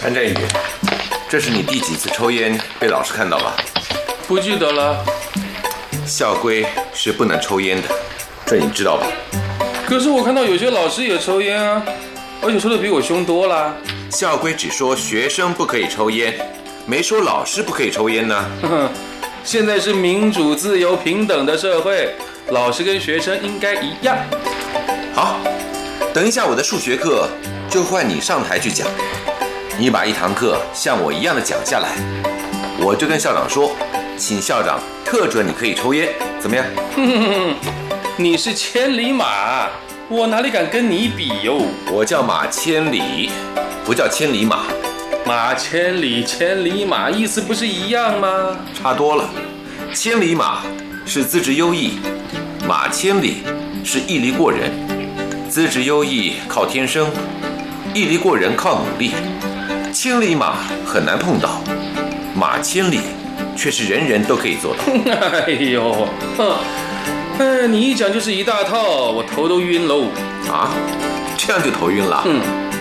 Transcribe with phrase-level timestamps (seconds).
[0.00, 0.34] 潘振宇，
[1.28, 3.54] 这是你第几次抽烟被老师看到了？
[4.26, 5.04] 不记得了。
[6.06, 7.88] 校规是不能抽烟的，
[8.46, 9.06] 这你知道吧？
[9.86, 11.82] 可是我看到有些老师也抽烟啊，
[12.40, 13.76] 而且抽的比我凶多了。
[14.10, 16.34] 校规只说学生不可以抽烟，
[16.86, 18.50] 没说老师不可以抽烟呢。
[19.44, 22.14] 现在是民主、自由、平等的社会，
[22.48, 24.16] 老师跟学生应该一样。
[25.14, 25.36] 好，
[26.14, 27.28] 等一下我的数学课
[27.68, 28.88] 就换你上台去讲，
[29.78, 31.96] 你把一堂课像我一样的讲下来，
[32.78, 33.74] 我就跟校长说，
[34.16, 36.64] 请校长特准你可以抽烟，怎么样？
[38.16, 39.68] 你是千里马，
[40.08, 41.62] 我哪里敢跟你比哟？
[41.90, 43.30] 我叫马千里，
[43.84, 44.64] 不叫千里马，
[45.24, 48.58] 马千里，千里马，意思不是一样吗？
[48.74, 49.30] 差多了。
[49.94, 50.62] 千里马
[51.06, 51.98] 是资质优异，
[52.68, 53.42] 马千里
[53.82, 54.70] 是毅力过人。
[55.48, 57.10] 资质优异靠天生，
[57.92, 59.12] 毅力过人靠努力。
[60.02, 60.54] 千里马
[60.86, 61.60] 很难碰到，
[62.34, 63.00] 马千里
[63.54, 64.82] 却是人人都可以做到。
[65.46, 66.56] 哎呦，哼，
[67.38, 70.04] 哎，你一讲就是一大套，我头都晕喽。
[70.50, 70.70] 啊，
[71.36, 72.22] 这样就头晕了？
[72.24, 72.40] 嗯，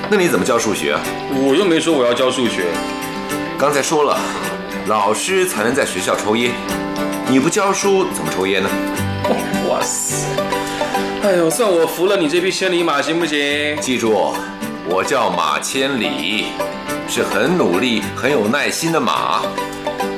[0.10, 1.02] 那你怎么教数学啊？
[1.34, 2.64] 我又没说我要教数学。
[3.58, 4.18] 刚才说了，
[4.88, 6.54] 老师才能在学校抽烟，
[7.28, 8.70] 你不教书怎么抽烟呢？
[9.68, 10.26] 哇塞！
[11.24, 13.76] 哎呦，算我服了你这匹千里马，行不行？
[13.82, 14.34] 记住，
[14.88, 16.46] 我叫马千里，
[17.10, 19.42] 是很努力、很有耐心的马，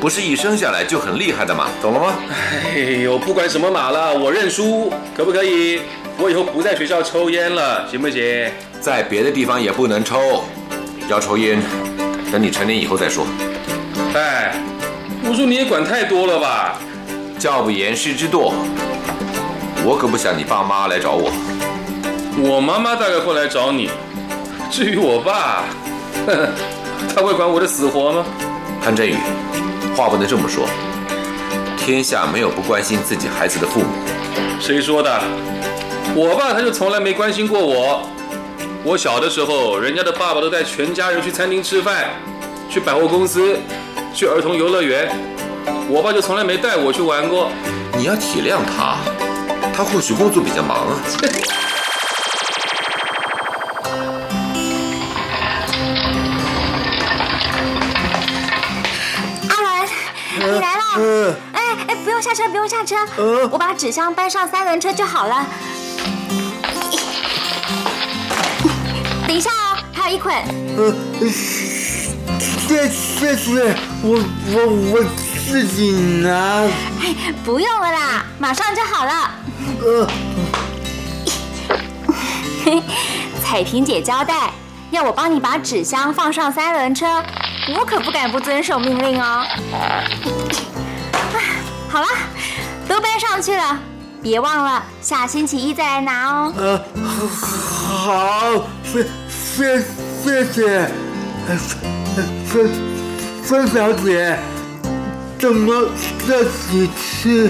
[0.01, 2.13] 不是一生下来就很厉害的马，懂了吗？
[2.75, 5.83] 哎呦，不管什么马了，我认输，可不可以？
[6.17, 8.51] 我以后不在学校抽烟了，行不行？
[8.81, 10.43] 在别的地方也不能抽，
[11.07, 11.61] 要抽烟，
[12.29, 13.25] 等你成年以后再说。
[14.13, 14.53] 哎，
[15.23, 16.77] 我说你也管太多了吧？
[17.39, 18.51] 教不严，师之惰。
[19.85, 21.31] 我可不想你爸妈来找我。
[22.37, 23.89] 我妈妈大概会来找你，
[24.69, 25.63] 至于我爸，
[26.27, 26.49] 呵呵
[27.15, 28.25] 他会管我的死活吗？
[28.81, 29.15] 潘振宇，
[29.95, 30.67] 话不能这么说。
[31.77, 33.87] 天下没有不关心自己孩子的父母。
[34.59, 35.21] 谁说的？
[36.15, 38.07] 我爸他就从来没关心过我。
[38.83, 42.09] 我小的时候，人家的爸爸都带全家人去餐厅吃饭，
[42.69, 43.57] 去百货公司，
[44.13, 45.09] 去儿童游乐园，
[45.89, 47.49] 我爸就从来没带我去玩过。
[47.97, 48.97] 你要体谅他，
[49.73, 50.97] 他或许工作比较忙啊。
[60.45, 61.35] 你来了。
[61.53, 62.95] 哎哎，不用下车，不用下车，
[63.51, 65.45] 我把纸箱搬上三轮车就好了。
[69.27, 70.35] 等一下哦，还有一捆。
[72.67, 75.03] 谢谢谢，我我我
[75.47, 75.91] 自己
[76.23, 76.29] 拿。
[77.01, 79.31] 哎，不用了啦，马上就好了。
[79.83, 80.07] 呃，
[83.43, 84.51] 彩萍姐交代，
[84.91, 87.23] 要我帮你把纸箱放上三轮车，
[87.73, 89.43] 我可不敢不遵守命令哦。
[91.89, 92.07] 好了，
[92.87, 93.79] 都搬上去了，
[94.21, 96.53] 别忘了下星期一再来拿哦。
[96.57, 96.79] 呃，
[97.39, 99.79] 好，谢谢
[100.23, 100.91] 谢谢，
[101.47, 101.57] 呃
[102.45, 102.69] 芬
[103.43, 104.37] 芬小姐，
[105.39, 105.89] 怎么
[106.27, 107.49] 这几次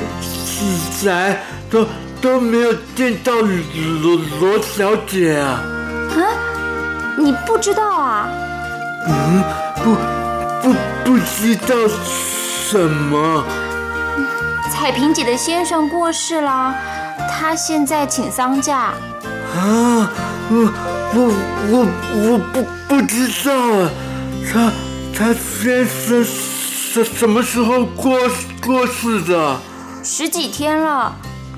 [1.09, 1.41] 来
[1.72, 1.88] 都
[2.22, 5.63] 都没有见到罗罗小姐啊？
[6.12, 6.22] 啊，
[7.17, 8.27] 你不知道啊？
[9.07, 9.44] 嗯，
[9.83, 9.95] 不
[10.62, 11.75] 不不知道
[12.69, 13.44] 什么？
[14.71, 16.74] 彩萍姐的先生过世了，
[17.30, 18.94] 她现在请丧假。
[19.53, 20.09] 啊，
[20.50, 20.74] 我
[21.13, 21.33] 我
[21.69, 23.91] 我我不不知道啊，
[24.51, 24.71] 他
[25.13, 28.18] 他先生什什么时候过
[28.65, 29.59] 过世的？
[30.03, 31.13] 十几天了，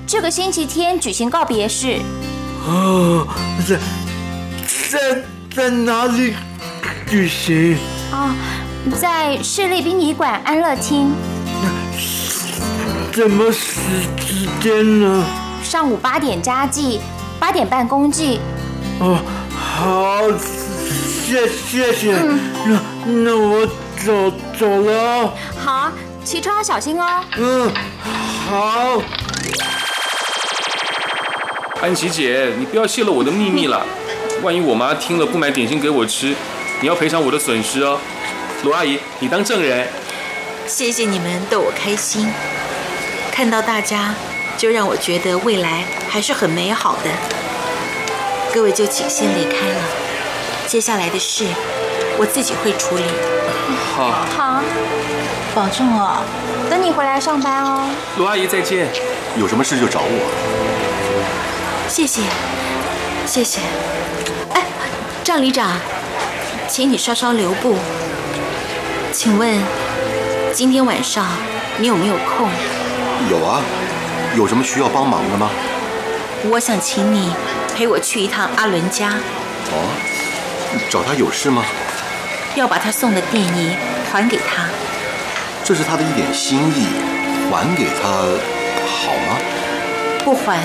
[0.06, 2.00] 这个星期天举行告别式。
[2.66, 3.26] 哦，
[3.66, 3.78] 在
[4.90, 5.22] 在
[5.56, 6.34] 在哪里
[7.08, 7.78] 举行？
[8.10, 8.34] 啊，
[9.00, 11.12] 在市立殡仪馆安乐厅，
[13.12, 13.78] 怎么时
[14.26, 15.24] 时间呢？
[15.62, 17.00] 上午八点加祭，
[17.38, 18.40] 八点半公祭。
[18.98, 19.20] 哦，
[19.56, 20.22] 好，
[21.24, 22.16] 谢谢谢，
[22.66, 23.64] 那那我
[24.04, 25.32] 走走了。
[25.64, 25.92] 好，
[26.24, 27.24] 骑车要小心哦。
[27.36, 27.70] 嗯，
[28.50, 29.00] 好。
[31.80, 33.86] 安琪姐，你不要泄露我的秘密了，
[34.42, 36.34] 万一我妈听了不买点心给我吃，
[36.80, 37.98] 你要赔偿我的损失哦。
[38.62, 39.86] 罗阿姨，你当证人。
[40.66, 42.30] 谢谢你们逗我开心，
[43.30, 44.14] 看到大家
[44.56, 47.10] 就让我觉得未来还是很美好的。
[48.52, 49.80] 各位就请先离开了，
[50.66, 51.44] 接下来的事
[52.18, 53.04] 我自己会处理。
[53.94, 54.62] 好，好，
[55.54, 56.22] 保重哦。
[56.70, 57.88] 等你回来上班哦。
[58.16, 58.88] 罗阿姨再见。
[59.36, 60.20] 有什么事就找我。
[61.88, 62.22] 谢谢，
[63.26, 63.60] 谢谢。
[64.52, 64.62] 哎，
[65.22, 65.78] 赵旅长，
[66.68, 67.76] 请你稍稍留步。
[69.12, 69.60] 请问
[70.52, 71.26] 今天晚上
[71.78, 72.48] 你有没有空？
[73.30, 73.60] 有啊，
[74.36, 75.50] 有什么需要帮忙的吗？
[76.50, 77.32] 我想请你
[77.74, 79.08] 陪我去一趟阿伦家。
[79.70, 79.88] 哦，
[80.90, 81.64] 找他有事吗？
[82.54, 83.74] 要把他送的电仪
[84.12, 84.68] 还给他。
[85.64, 86.86] 这是他的一点心意，
[87.50, 88.08] 还给他
[88.86, 89.38] 好吗？
[90.22, 90.60] 不还，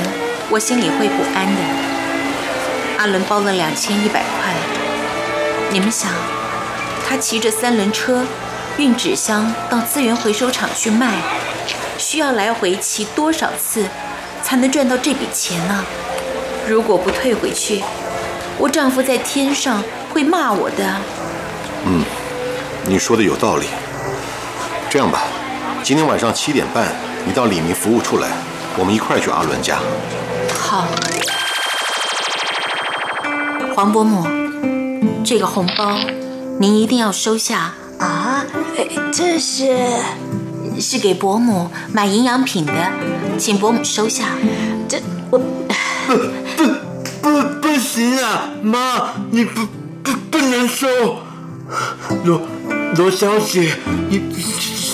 [0.49, 1.61] 我心里会不安的。
[2.99, 4.53] 阿伦包了两千一百块，
[5.71, 6.11] 你们想，
[7.07, 8.25] 他骑着三轮车
[8.77, 11.13] 运纸箱到资源回收厂去卖，
[11.97, 13.85] 需要来回骑多少次
[14.43, 15.85] 才能赚到这笔钱呢？
[16.67, 17.81] 如果不退回去，
[18.57, 19.81] 我丈夫在天上
[20.13, 20.83] 会骂我的。
[21.85, 22.03] 嗯，
[22.83, 23.67] 你说的有道理。
[24.89, 25.21] 这样吧，
[25.81, 26.85] 今天晚上七点半，
[27.25, 28.27] 你到李明服务处来，
[28.75, 29.79] 我们一块去阿伦家。
[30.53, 30.85] 好，
[33.79, 34.27] 黄伯母，
[35.23, 35.97] 这个红包
[36.59, 38.45] 您一定要收下啊！
[39.09, 39.73] 这是
[40.77, 42.73] 是给伯母买营养品的，
[43.37, 44.31] 请伯母收下。
[44.89, 45.45] 这我不
[46.57, 46.67] 不
[47.21, 49.65] 不不行啊，妈，你不
[50.03, 50.85] 不不能收。
[52.25, 52.41] 罗
[52.97, 53.77] 罗小姐，
[54.09, 54.21] 你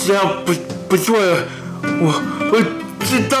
[0.06, 0.52] 这样不
[0.88, 1.44] 不对，
[1.82, 2.22] 我
[2.52, 2.62] 我
[3.04, 3.36] 知道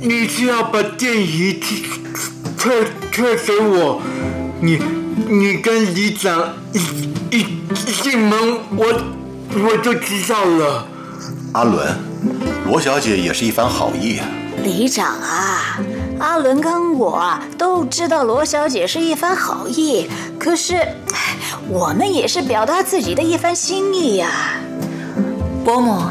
[0.00, 1.60] 你是要把电椅
[2.56, 4.00] 退退给我，
[4.64, 4.80] 你
[5.28, 6.78] 你跟里长一
[7.36, 8.86] 一一进门，我
[9.54, 10.86] 我就知道了。
[11.52, 11.98] 阿伦，
[12.64, 14.26] 罗小姐也是一番好意啊。
[14.62, 15.80] 里长啊，
[16.20, 20.06] 阿伦跟我都知道罗小姐是一番好意，
[20.38, 20.86] 可是
[21.68, 24.30] 我们也是表达自己的一番心意呀。
[25.64, 26.04] 伯母，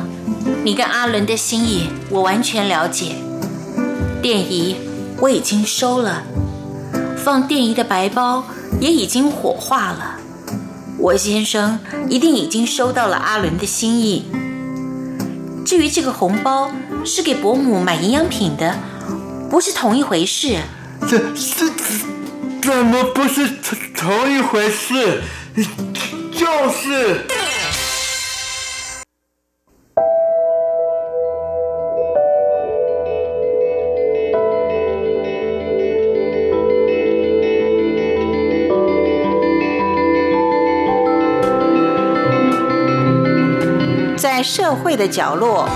[0.66, 3.16] 你跟阿伦的心意我完全了解。
[4.22, 4.76] 电仪
[5.22, 6.24] 我已经收了，
[7.24, 8.44] 放电仪的白包
[8.80, 10.18] 也已经火化了。
[10.98, 11.80] 我先生
[12.10, 14.26] 一定已经收到了阿伦的心意。
[15.64, 16.72] 至于这个红包
[17.06, 18.76] 是给伯母买营养品的，
[19.50, 20.58] 不是同一回事。
[21.08, 21.70] 这这
[22.62, 25.22] 怎么不是同同一回事？
[26.34, 27.26] 就是。
[44.72, 45.68] 社会的角落，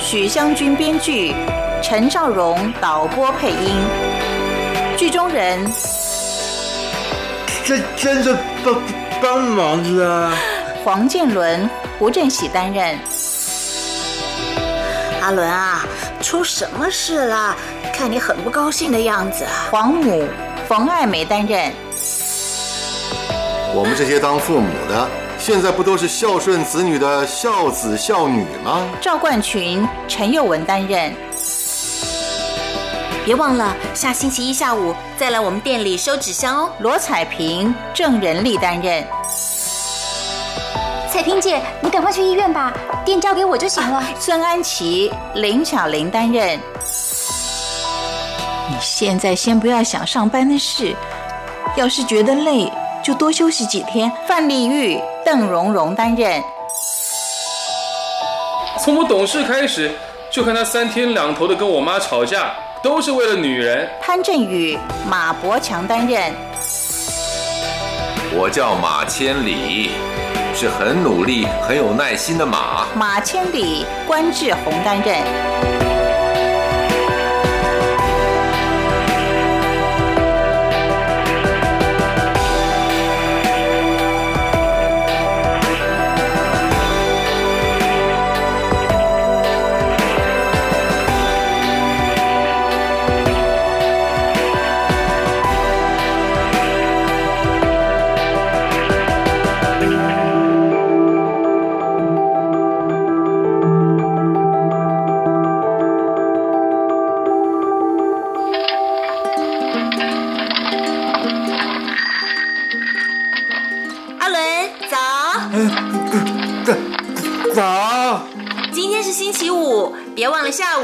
[0.00, 1.32] 许湘君编剧，
[1.80, 3.76] 陈兆荣导播配音，
[4.96, 5.64] 剧中人。
[7.64, 8.82] 这真的帮
[9.22, 10.32] 帮忙了。
[10.84, 12.98] 黄建伦、胡振喜担任。
[15.22, 15.86] 阿伦啊，
[16.20, 17.54] 出什么事了？
[17.92, 19.68] 看你很不高兴的样子啊。
[19.70, 20.26] 黄母
[20.66, 21.72] 冯爱梅担任。
[23.72, 25.08] 我们这些当父母的。
[25.46, 28.88] 现在不都是孝顺子女的孝子孝女吗？
[28.98, 31.14] 赵冠群、陈佑文担任。
[33.26, 36.70] 别忘了下星期一下午再来我们店里收纸箱哦。
[36.78, 39.06] 罗彩萍、郑仁丽担任。
[41.10, 42.72] 彩萍姐，你赶快去医院吧，
[43.04, 43.98] 店交给我就行了。
[43.98, 46.58] 啊、孙安琪、林巧玲担任。
[48.70, 50.96] 你现在先不要想上班的事，
[51.76, 52.72] 要是觉得累。
[53.02, 54.10] 就多休息几天。
[54.26, 56.42] 范丽玉、邓蓉蓉担任。
[58.78, 59.90] 从我懂事开始，
[60.30, 62.52] 就看他三天两头的跟我妈吵架，
[62.82, 63.88] 都是为了女人。
[64.02, 64.78] 潘振宇、
[65.08, 66.32] 马伯强担任。
[68.36, 69.92] 我叫马千里，
[70.54, 72.86] 是很努力、很有耐心的马。
[72.94, 75.93] 马千里、关志宏担任。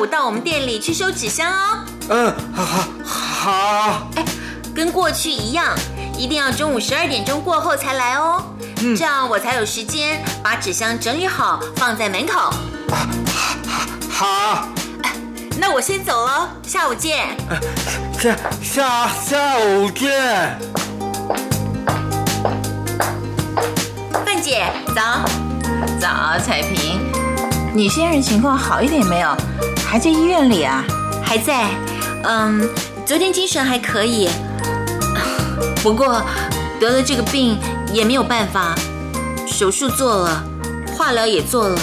[0.00, 1.84] 午到我们店里去收纸箱哦。
[2.08, 4.08] 嗯，好好好。
[4.16, 4.24] 哎，
[4.74, 5.76] 跟过去一样，
[6.16, 8.42] 一定要中午十二点钟过后才来哦。
[8.82, 12.50] 嗯，这样我才有时间把纸箱整理好，放在门口。
[14.10, 14.26] 好。
[14.56, 14.68] 好。
[15.58, 17.36] 那我先走了，下午见。
[18.18, 20.58] 下下下午见。
[24.24, 24.64] 范姐，
[24.94, 25.02] 早。
[26.00, 26.98] 早，彩萍。
[27.74, 29.36] 你先生情况好一点没有？
[29.90, 30.84] 还在医院里啊？
[31.20, 31.66] 还在。
[32.22, 32.68] 嗯，
[33.04, 34.30] 昨天精神还可以。
[35.82, 36.22] 不过
[36.78, 37.58] 得了这个病
[37.92, 38.72] 也没有办法，
[39.48, 40.44] 手术做了，
[40.96, 41.80] 化疗也做了，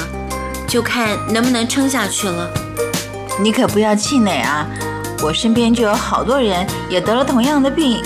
[0.65, 2.49] 就看能不能撑下去了。
[3.41, 4.65] 你可不要气馁啊！
[5.21, 8.01] 我身边就有好多人也得了同样的病，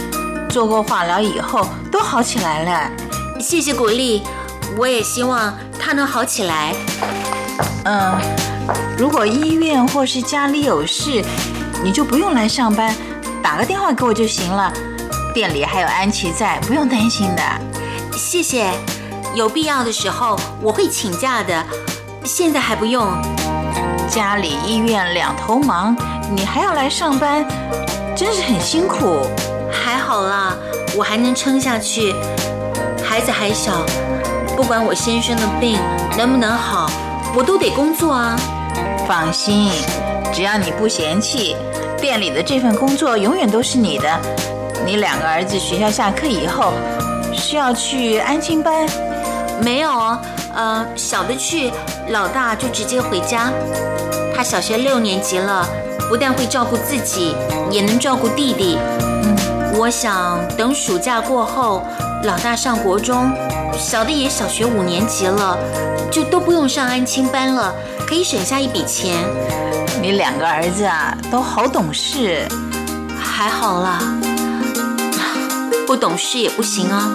[0.50, 2.92] 做过化疗以后都好起来了。
[3.40, 4.24] 谢谢鼓励，
[4.80, 6.74] 我也希望他能好起来。
[7.86, 8.18] 嗯，
[8.98, 11.24] 如果医院或是家里有事，
[11.84, 12.96] 你就不用来上班，
[13.42, 14.72] 打个电话给我就行了。
[15.34, 17.42] 店里还有安琪在，不用担心的。
[18.16, 18.72] 谢谢，
[19.34, 21.66] 有必要的时候我会请假的，
[22.24, 23.08] 现在还不用。
[24.08, 25.96] 家里医院两头忙，
[26.36, 27.46] 你还要来上班，
[28.16, 29.26] 真是很辛苦。
[29.72, 30.54] 还好啦，
[30.98, 32.14] 我还能撑下去。
[33.04, 33.86] 孩子还小，
[34.56, 35.80] 不管我先生的病
[36.18, 36.92] 能不能好。
[37.34, 38.36] 我都得工作啊！
[39.08, 39.72] 放心，
[40.34, 41.56] 只要你不嫌弃，
[42.00, 44.20] 店里的这份工作永远都是你的。
[44.86, 46.74] 你两个儿子学校下课以后
[47.34, 48.86] 需要去安亲班？
[49.64, 50.20] 没有哦，
[50.54, 51.72] 呃，小的去，
[52.10, 53.50] 老大就直接回家。
[54.36, 55.66] 他小学六年级了，
[56.10, 57.34] 不但会照顾自己，
[57.70, 58.78] 也能照顾弟弟。
[59.24, 59.36] 嗯，
[59.78, 61.82] 我想等暑假过后，
[62.24, 63.32] 老大上国中。
[63.78, 65.58] 小的也小学五年级了，
[66.12, 67.74] 就都不用上安亲班了，
[68.06, 69.16] 可以省下一笔钱。
[70.02, 72.46] 你两个儿子啊，都好懂事，
[73.18, 74.00] 还好啦。
[75.88, 77.10] 不懂事也不行啊。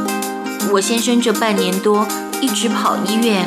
[0.73, 2.07] 我先生这半年多
[2.41, 3.47] 一直跑医院，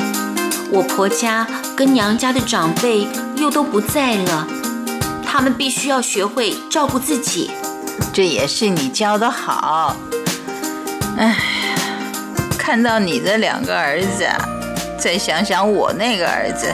[0.70, 4.46] 我婆家跟娘家的长辈又都不在了，
[5.26, 7.50] 他们必须要学会照顾自己。
[8.12, 9.96] 这也是你教的好。
[11.18, 11.49] 哎。
[12.70, 14.24] 看到你的两个儿子，
[14.96, 16.72] 再想想我那个儿子，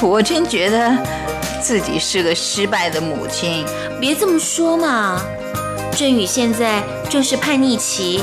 [0.00, 0.96] 我真觉得
[1.60, 3.66] 自己是个失败的母亲。
[4.00, 5.20] 别这么说嘛，
[5.90, 8.22] 振宇现在正是叛逆期，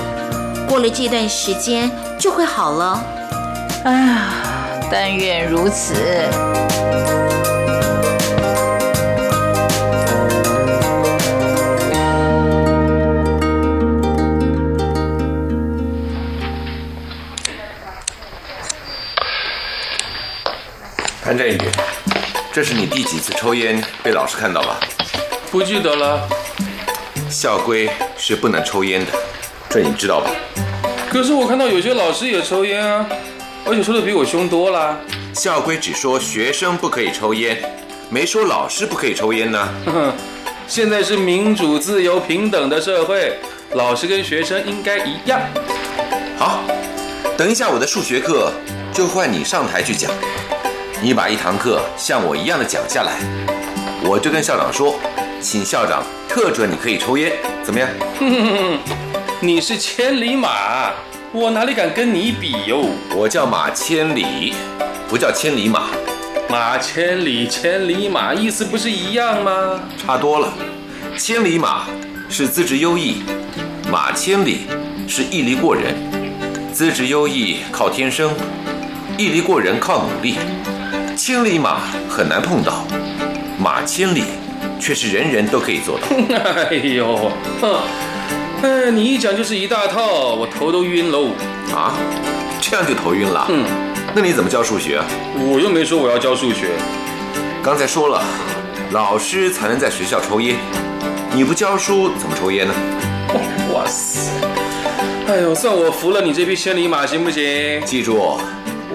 [0.65, 3.03] 过了这段时间就会好了。
[3.83, 4.33] 哎呀，
[4.89, 5.93] 但愿如此。
[22.53, 24.79] 这是你第几次抽烟被老师看到了？
[25.49, 26.29] 不记得了。
[27.27, 29.11] 校规是不能抽烟的，
[29.71, 30.29] 这你知道吧？
[31.09, 33.07] 可是我看到有些老师也抽烟啊，
[33.65, 34.99] 而且抽的比我凶多了。
[35.33, 37.57] 校规只说学生不可以抽烟，
[38.11, 39.67] 没说老师不可以抽烟呢。
[40.67, 43.35] 现在是民主、自由、平等的社会，
[43.71, 45.41] 老师跟学生应该一样。
[46.37, 46.59] 好，
[47.35, 48.51] 等一下我的数学课
[48.93, 50.11] 就换你上台去讲。
[51.03, 53.19] 你把一堂课像我一样的讲下来，
[54.05, 54.97] 我就跟校长说，
[55.41, 57.89] 请校长特准你可以抽烟，怎么样？
[59.41, 60.93] 你是千里马，
[61.33, 62.85] 我哪里敢跟你比哟？
[63.17, 64.53] 我叫马千里，
[65.09, 65.89] 不叫千里马。
[66.49, 69.81] 马千里，千里马，意思不是一样吗？
[69.97, 70.53] 差多了。
[71.17, 71.83] 千里马
[72.29, 73.23] 是资质优异，
[73.91, 74.67] 马千里
[75.09, 75.93] 是毅力过人。
[76.71, 78.33] 资质优异靠天生，
[79.17, 80.37] 毅力过人靠努力。
[81.25, 82.85] 千里马很难碰到，
[83.57, 84.25] 马千里
[84.77, 86.05] 却是人人都可以做到。
[86.69, 87.79] 哎呦，哼，
[88.61, 91.29] 哎，你一讲就是一大套，我头都晕喽。
[91.73, 91.95] 啊，
[92.59, 93.45] 这样就头晕了？
[93.47, 93.63] 嗯，
[94.13, 95.01] 那你怎么教数学？
[95.37, 96.71] 我又没说我要教数学。
[97.63, 98.21] 刚才说了，
[98.91, 100.57] 老师才能在学校抽烟，
[101.33, 102.73] 你不教书怎么抽烟呢？
[103.73, 104.29] 哇塞，
[105.29, 107.81] 哎呦，算我服了你这匹千里马，行不行？
[107.85, 108.37] 记住，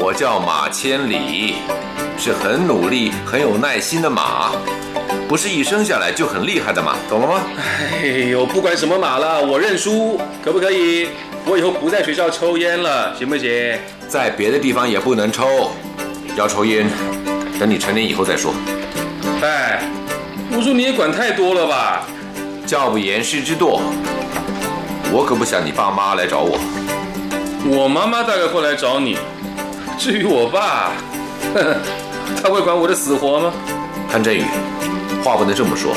[0.00, 1.56] 我叫马千里。
[2.16, 4.50] 是很努力、很有耐心的马，
[5.28, 7.42] 不是一生下来就很厉害的马，懂了吗？
[8.02, 11.10] 哎呦，不管什么马了，我认输，可不可以？
[11.46, 13.78] 我以后不在学校抽烟了，行不行？
[14.08, 15.70] 在别的地方也不能抽，
[16.36, 16.88] 要抽烟，
[17.60, 18.52] 等你成年以后再说。
[19.40, 19.80] 哎，
[20.50, 22.04] 我说你也管太多了吧？
[22.66, 23.80] 教不严师之惰，
[25.12, 26.58] 我可不想你爸妈来找我。
[27.64, 29.16] 我妈妈大概会来找你。
[29.98, 30.92] 至于我爸，
[31.52, 31.76] 呵 呵
[32.40, 33.52] 他会管我的死活吗？
[34.08, 34.44] 潘振宇，
[35.24, 35.92] 话不能这么说。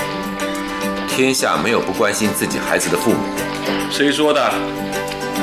[1.08, 3.17] 天下没有不关心自己孩子的父母。
[3.91, 4.41] 谁说的？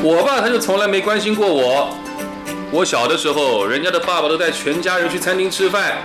[0.03, 1.97] 我爸他就从来没关心过我。
[2.73, 5.99] 我小的时候，人家的爸爸都带全家人去餐厅吃饭，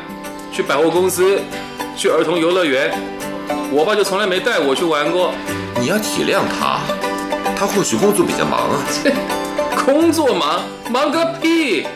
[0.52, 1.42] 去百货公司，
[1.98, 2.94] 去儿童游乐园。
[3.72, 5.32] 我爸就从来没带我去玩过。
[5.82, 6.82] 你要体谅他，
[7.58, 8.78] 他或许工作比较忙啊。
[9.84, 11.88] 工作忙，忙个屁！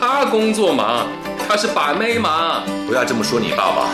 [0.00, 1.06] 他工作忙，
[1.46, 2.62] 他是把妹忙。
[2.86, 3.90] 不要这么说你爸爸。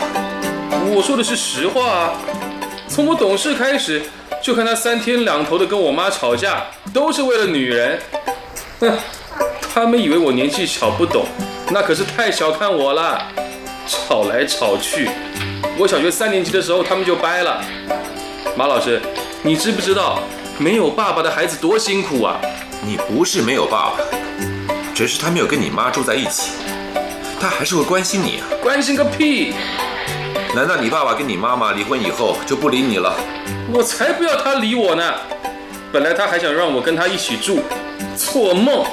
[0.89, 2.13] 我说的是实话啊。
[2.87, 4.01] 从我懂事开始，
[4.41, 7.99] 就看他三天两头的跟我妈吵架，都是为了女人。
[8.79, 8.97] 哼，
[9.73, 11.25] 他们以为我年纪小不懂，
[11.71, 13.21] 那可是太小看我了。
[13.85, 15.09] 吵来吵去，
[15.77, 17.61] 我小学三年级的时候他们就掰了。
[18.55, 19.01] 马老师，
[19.43, 20.21] 你知不知道
[20.57, 22.39] 没有爸爸的孩子多辛苦啊？
[22.85, 23.97] 你不是没有爸爸，
[24.97, 26.53] 只是他没有跟你妈住在一起，
[27.39, 28.49] 他还是会关心你啊。
[28.63, 29.53] 关心个屁！
[30.55, 33.13] 难道你爸爸跟你妈妈离婚以后就不理你了？
[33.71, 35.13] 我才不要他理我呢！
[35.93, 37.59] 本来他还想让我跟他一起住，
[38.15, 38.87] 做梦！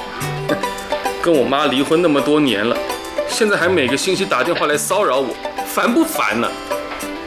[1.23, 2.77] 跟我妈离婚那么多年了，
[3.27, 5.35] 现在还每个星期打电话来骚扰我，
[5.65, 6.47] 烦不烦呢？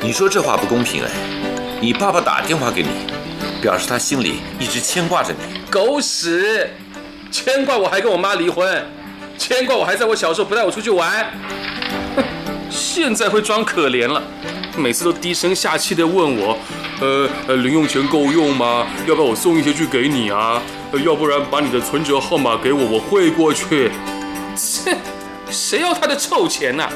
[0.00, 1.10] 你说这话不公平哎！
[1.80, 2.90] 你爸爸打电话给你，
[3.60, 5.58] 表示他心里一直牵挂着你。
[5.68, 6.70] 狗屎！
[7.30, 8.84] 牵挂我还跟我妈离婚，
[9.36, 11.26] 牵挂我还在我小时候不带我出去玩。
[12.70, 14.22] 现在会装可怜了，
[14.76, 16.56] 每次都低声下气的问我，
[17.00, 18.86] 呃呃，零用钱够用吗？
[19.06, 20.60] 要不要我送一些去给你啊？
[21.04, 23.90] 要不然把你的存折号码给我，我汇过去。
[24.56, 24.96] 切，
[25.50, 26.88] 谁要他的臭钱呐、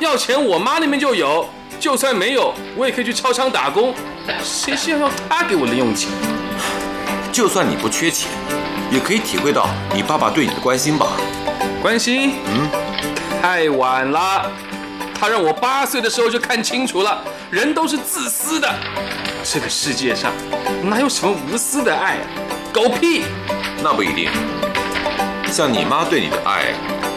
[0.00, 3.94] 要钱我妈那边就有，就算没有，我也可以去超商打工。
[4.42, 6.08] 谁先要他给我零用钱？
[7.30, 8.30] 就算你不缺钱，
[8.92, 11.06] 也可以体会到你爸爸对你的关心吧？
[11.80, 12.34] 关心？
[12.44, 12.68] 嗯，
[13.40, 14.52] 太晚了。
[15.18, 18.68] 他让我八岁的时候就看清楚了，人都是自私的。
[19.42, 20.30] 这个世界上
[20.82, 22.20] 哪有什么无私的爱啊？
[22.70, 23.24] 狗屁！
[23.82, 24.30] 那不一定。
[25.50, 26.74] 像你妈对你的爱，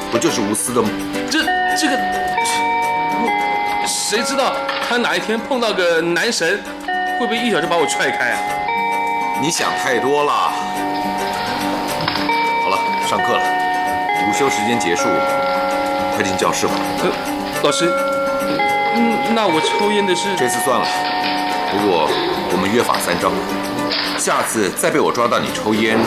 [0.10, 0.88] 不就是无私的吗？
[1.30, 1.40] 这
[1.76, 1.98] 这个，
[3.20, 4.54] 我谁知道
[4.88, 6.64] 他哪一天碰到个男神，
[7.20, 8.40] 会不会一脚就把我踹开啊？
[9.42, 10.54] 你想太多了。
[13.16, 13.42] 上课了，
[14.28, 15.08] 午休时间结束，
[16.14, 16.74] 快进教室吧。
[17.02, 17.10] 呃，
[17.64, 17.90] 老师，
[18.94, 20.86] 嗯，那我抽烟的事这次算了，
[21.72, 22.10] 不过
[22.52, 23.32] 我们约法三章，
[24.18, 25.98] 下次再被我抓到你抽烟，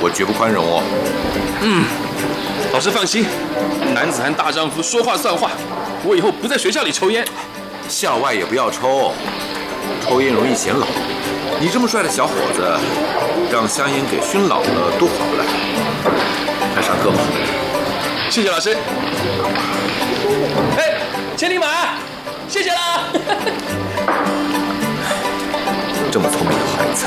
[0.00, 0.84] 我绝不宽容哦。
[1.62, 1.82] 嗯，
[2.72, 3.26] 老师放心，
[3.92, 5.50] 男子汉大丈夫，说话算话。
[6.04, 7.26] 我以后不在学校里抽烟，
[7.88, 9.10] 校外也不要抽，
[10.00, 10.86] 抽烟容易显老。
[11.58, 12.62] 你这么帅的小伙子，
[13.50, 15.44] 让香烟给熏老了，多划不来。
[16.74, 17.18] 来上课吧。
[18.30, 18.76] 谢谢老师。
[20.76, 21.00] 哎，
[21.36, 21.66] 千里马，
[22.48, 23.08] 谢谢啦。
[26.10, 27.06] 这么聪明的孩子。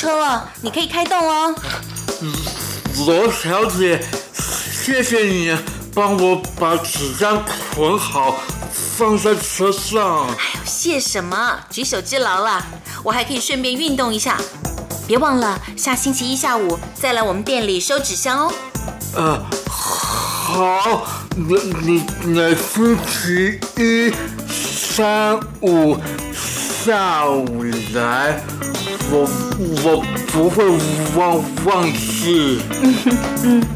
[0.00, 1.54] 车了，你可以开动哦。
[3.04, 5.54] 罗小姐，谢谢你
[5.94, 8.36] 帮我把纸箱捆好，
[8.96, 10.26] 放在车上。
[10.28, 11.60] 哎呦谢什么？
[11.68, 12.66] 举手之劳啦！
[13.02, 14.38] 我还可以顺便运动一下。
[15.06, 18.52] 别忘了下星期一下午再来我们店里收纸箱哦。
[19.14, 24.10] 呃，好，你你你星期一、
[24.48, 25.98] 三、五
[26.86, 28.42] 下午来，
[29.10, 29.28] 我
[29.84, 30.64] 我不会
[31.16, 32.60] 忘忘记。
[33.42, 33.62] 嗯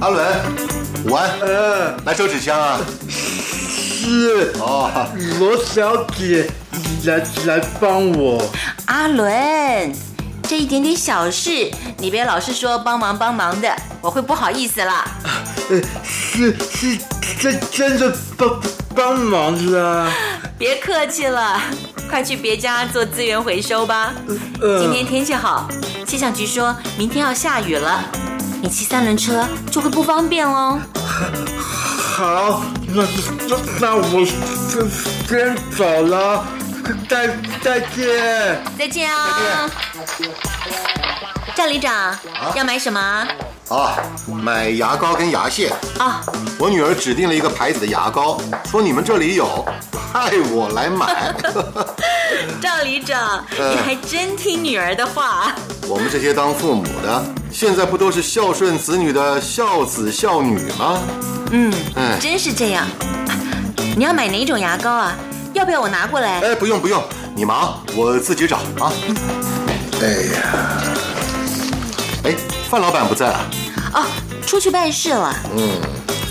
[0.00, 0.24] 阿伦，
[1.06, 2.78] 午安，呃，来收纸箱啊。
[3.08, 4.90] 是哦，
[5.40, 6.48] 罗小姐
[7.04, 8.40] 来来帮我。
[8.86, 9.92] 阿伦，
[10.42, 15.06] 这一点点小事，你别老是说帮忙帮忙的，我会不好意思啦。
[15.70, 16.98] 呃，是是
[17.40, 18.60] 真真的帮
[18.94, 20.12] 帮忙啦。
[20.58, 21.58] 别客气了，
[22.08, 24.12] 快去别家做资源回收吧。
[24.60, 25.68] 呃今天天气好，
[26.06, 28.04] 气象局说明天要下雨了，
[28.62, 30.80] 你骑三轮车就会不方便哦。
[32.14, 33.02] 好，那
[33.48, 34.88] 那那我先
[35.28, 36.44] 先走了，
[37.08, 37.28] 再
[37.62, 38.62] 再见。
[38.78, 39.70] 再见啊！
[41.54, 42.16] 赵里长，
[42.54, 43.26] 要买什么？
[43.68, 43.96] 啊，
[44.28, 45.72] 买牙膏跟牙线。
[45.98, 46.20] 啊，
[46.58, 51.34] 我女儿指定了一个牌子的牙膏，说你们这里有， 派我来买。
[52.62, 55.52] 赵里长，呃你还真听女儿的话。
[55.88, 60.98] 我们这些当父母的，现在不都是孝顺子女的孝子孝女吗？
[61.50, 62.86] 嗯，哎真是这样。
[63.96, 65.16] 你要买哪种牙膏啊？
[65.54, 66.40] 要不要我拿过来？
[66.40, 67.02] 哎，不用不用，
[67.34, 68.92] 你忙，我自己找啊。
[70.00, 70.82] 哎呀，
[72.24, 72.34] 哎，
[72.68, 73.46] 范老板不在啊？
[73.94, 74.04] 哦，
[74.44, 75.32] 出去办事了。
[75.56, 75.80] 嗯，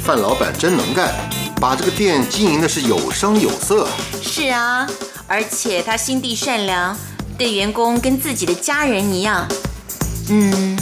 [0.03, 1.13] 范老板真能干，
[1.61, 3.87] 把这个店经营的是有声有色。
[4.21, 4.85] 是啊，
[5.27, 6.95] 而且他心地善良，
[7.37, 9.47] 对员工跟自己的家人一样。
[10.29, 10.77] 嗯，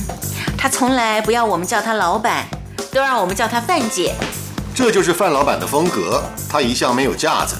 [0.57, 2.47] 他从来不要我们叫他老板，
[2.91, 4.15] 都让我们叫他范姐。
[4.73, 7.55] 这就是范老板的风格，他一向没有架子。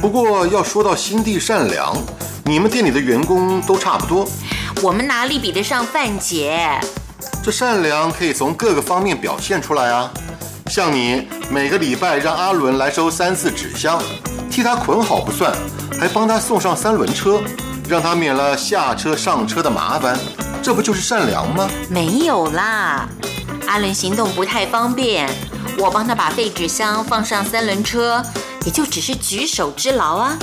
[0.00, 1.96] 不过要说到心地善良，
[2.44, 4.28] 你们店里的员工都差不多。
[4.80, 6.78] 我们哪里比得上范姐？
[7.46, 10.10] 这善良可以从各个方面表现出来啊。
[10.68, 14.02] 像你每个礼拜让阿伦来收三次纸箱，
[14.50, 15.56] 替他捆好不算，
[15.96, 17.40] 还帮他送上三轮车，
[17.88, 20.18] 让他免了下车上车的麻烦，
[20.60, 21.70] 这不就是善良吗？
[21.88, 23.08] 没有啦，
[23.68, 25.30] 阿伦行动不太方便，
[25.78, 28.20] 我帮他把废纸箱放上三轮车，
[28.64, 30.36] 也就只是举手之劳啊。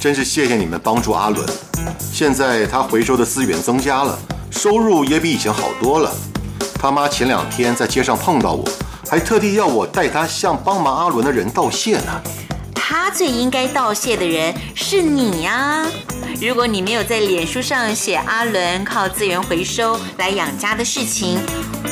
[0.00, 1.46] 真是谢谢你们帮助阿伦。
[2.10, 4.18] 现在他回收的资源增加了，
[4.50, 6.10] 收入也比以前好多了。
[6.80, 8.64] 他妈前两天在街上碰到我，
[9.10, 12.22] 还特地要我带他向帮忙阿伦的人道谢呢。
[12.72, 15.84] 他最应该道谢的人是你呀、
[16.40, 21.40] 如果你没有在脸书上写阿伦靠资源回收来养家的事情，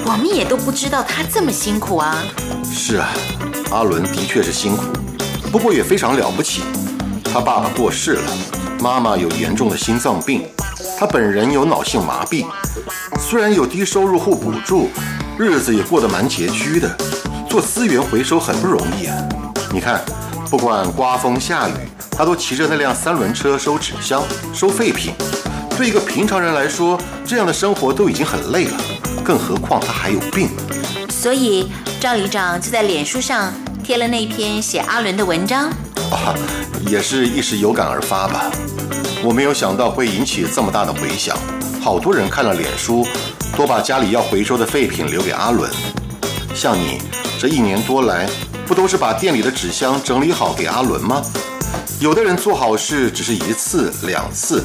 [0.05, 2.23] 我们也都不知道他这么辛苦啊。
[2.73, 3.09] 是啊，
[3.73, 4.85] 阿伦的确是辛苦，
[5.51, 6.63] 不过也非常了不起。
[7.25, 8.33] 他爸爸过世了，
[8.81, 10.49] 妈妈有严重的心脏病，
[10.99, 12.47] 他本人有脑性麻痹。
[13.21, 14.89] 虽然有低收入户补助，
[15.39, 16.97] 日子也过得蛮拮据的。
[17.49, 19.17] 做资源回收很不容易啊！
[19.73, 20.03] 你看，
[20.51, 21.73] 不管刮风下雨，
[22.11, 24.23] 他都骑着那辆三轮车收纸箱、
[24.55, 25.13] 收废品。
[25.77, 28.79] 对一个平常人来说，这样的生活都已经很累了，
[29.23, 30.49] 更何况他还有病。
[31.11, 33.53] 所以赵里长就在脸书上
[33.85, 35.69] 贴了那篇写阿伦的文章。
[36.11, 36.35] 啊，
[36.89, 38.51] 也是一时有感而发吧。
[39.27, 41.37] 我没有想到会引起这么大的回响，
[41.83, 43.05] 好多人看了脸书，
[43.57, 45.69] 都把家里要回收的废品留给阿伦。
[46.55, 47.03] 像你
[47.37, 48.31] 这一年多来，
[48.69, 51.21] 不都是把店里的纸箱整理好给阿伦吗？
[51.99, 54.63] 有的人做好事只是一次两次，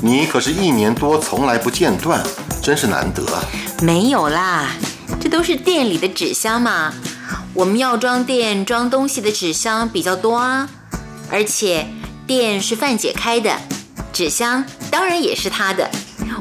[0.00, 2.22] 你可是一年多从来不间断，
[2.62, 3.44] 真是难得啊！
[3.82, 4.70] 没有啦，
[5.20, 6.94] 这都是店里的纸箱嘛。
[7.52, 10.70] 我们药妆店装东西的纸箱比较多啊，
[11.30, 11.86] 而且
[12.26, 13.54] 店是范姐开的，
[14.12, 15.88] 纸箱当然也是他的，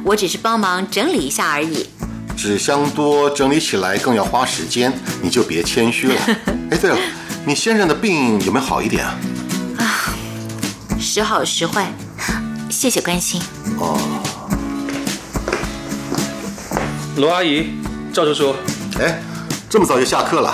[0.03, 1.87] 我只是帮忙整理一下而已。
[2.35, 6.15] 纸箱多，整理起来更要花时间，你就别谦虚了。
[6.71, 6.97] 哎，对了，
[7.45, 9.15] 你先生的病有没有好一点啊
[9.77, 9.85] 啊？
[10.99, 11.91] 时好时坏，
[12.69, 13.41] 谢谢关心。
[13.77, 13.97] 哦，
[17.17, 17.71] 罗阿姨，
[18.13, 18.55] 赵叔叔，
[18.99, 19.21] 哎，
[19.69, 20.53] 这么早就下课了？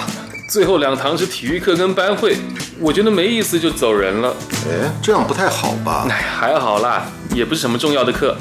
[0.49, 2.37] 最后两堂是体育课跟班会，
[2.79, 4.35] 我觉得没意思就走人了。
[4.67, 6.05] 哎，这样不太好吧？
[6.09, 8.35] 哎，还好啦，也不是什么重要的课。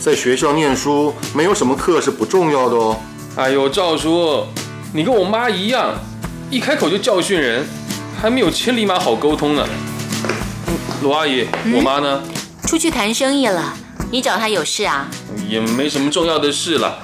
[0.00, 2.96] 在学校念书，没有什么课是不重要的哦。
[3.36, 4.46] 哎呦，赵叔，
[4.92, 5.94] 你跟我妈一样，
[6.50, 7.64] 一开口就教训人，
[8.20, 9.66] 还没有千里马好沟通呢。
[9.66, 12.22] 嗯罗阿姨，我妈呢？
[12.66, 13.74] 出去谈生意了，
[14.10, 15.08] 你找她有事啊？
[15.48, 16.98] 也没什么重要的事了。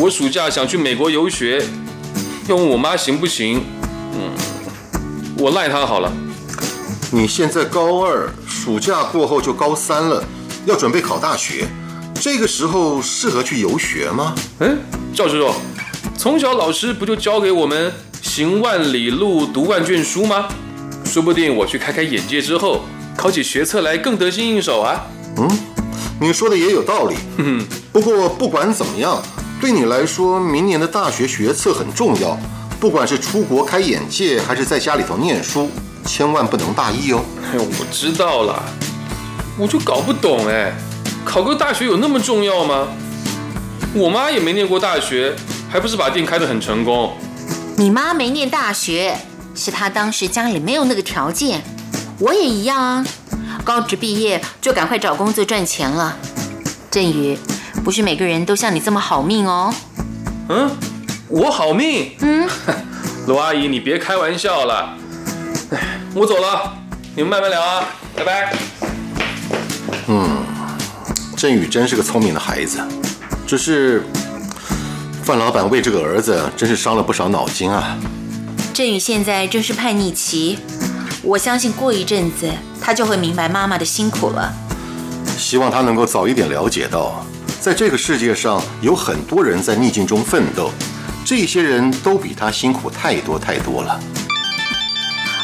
[0.00, 1.62] 我暑假想去美国游学，
[2.48, 3.62] 要问我妈行不行？
[4.14, 4.30] 嗯，
[5.36, 6.12] 我赖他好了。
[7.10, 10.22] 你现在高二，暑假过后就高三了，
[10.66, 11.66] 要准备考大学，
[12.20, 14.34] 这个时候适合去游学吗？
[14.60, 14.78] 嗯，
[15.14, 15.52] 赵叔叔，
[16.16, 17.92] 从小老师不就教给我们
[18.22, 20.48] 行万里路，读万卷书吗？
[21.04, 22.80] 说不定我去开开眼界之后，
[23.16, 25.06] 考起学测来更得心应手啊。
[25.36, 25.48] 嗯，
[26.20, 27.16] 你说的也有道理。
[27.36, 29.22] 哼哼，不过不管怎么样，
[29.60, 32.36] 对你来说，明年的大学学测很重要。
[32.84, 35.70] 不管是出国开眼界，还是在家里头念书，
[36.04, 37.24] 千万不能大意哦。
[37.42, 38.62] 哎呦，我知道了，
[39.56, 40.70] 我就搞不懂哎，
[41.24, 42.88] 考个大学有那么重要吗？
[43.94, 45.34] 我妈也没念过大学，
[45.70, 47.16] 还不是把店开得很成功？
[47.78, 49.16] 你妈没念大学，
[49.54, 51.62] 是她当时家里没有那个条件。
[52.18, 53.06] 我也一样啊，
[53.64, 56.14] 高职毕业就赶快找工作赚钱了。
[56.90, 57.38] 振宇，
[57.82, 59.74] 不是每个人都像你这么好命哦。
[60.50, 60.70] 嗯，
[61.28, 62.12] 我好命。
[62.20, 62.48] 嗯，
[63.26, 64.96] 罗阿姨，你别开玩笑了。
[65.70, 66.74] 哎，我走了，
[67.16, 67.84] 你们慢慢聊啊，
[68.16, 68.54] 拜拜。
[70.06, 70.44] 嗯
[71.36, 72.78] 振宇真是个聪明的孩子，
[73.46, 74.02] 只是
[75.22, 77.96] 范老板为这个儿子真是伤了不少脑筋啊。
[78.72, 80.58] 振宇现在正是叛逆期，
[81.22, 84.52] 我相信过一阵子他就会明白妈妈的辛苦了。
[85.36, 87.24] 希望他能够早一点了解到，
[87.60, 90.70] 在这个世界上有很多人在逆境中奋斗，
[91.24, 93.92] 这些人都比他辛苦太多太多了。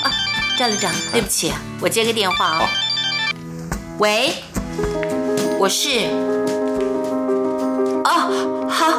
[0.03, 0.13] 啊
[0.59, 2.69] 赵旅长，对不起，我接个电话啊、
[3.97, 4.35] 喂，
[5.59, 5.89] 我是。
[8.05, 8.91] 哦，好，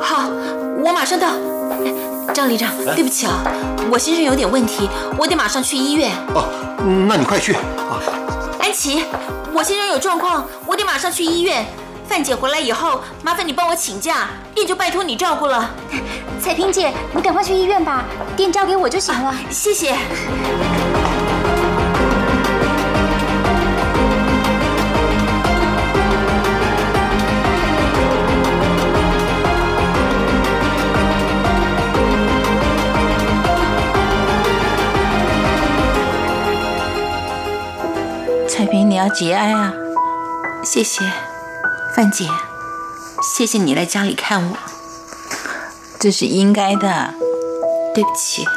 [0.00, 0.28] 好，
[0.84, 1.26] 我马上到。
[1.84, 1.92] 哎
[2.32, 3.42] 赵里长，对不起啊，
[3.90, 4.88] 我先生有点问题，
[5.18, 6.12] 我得马上去医院。
[6.32, 6.46] 哦，
[7.08, 7.98] 那你快去啊。
[8.60, 9.04] 安琪，
[9.52, 11.66] 我先生有状况，我得马上去医院。
[12.10, 15.70] 范姐回来以后，麻烦你帮我请假，店就拜托你照顾了。
[16.42, 18.04] 彩萍姐，你赶快去医院吧，
[18.36, 19.32] 店交给我就行了。
[19.48, 19.94] 谢谢。
[38.48, 39.72] 彩萍，你要节哀啊！
[40.64, 41.04] 谢谢，
[42.00, 42.30] 范姐，
[43.20, 44.56] 谢谢你来家里看我。
[45.98, 47.12] 这是应该的。
[47.94, 48.48] 对不起，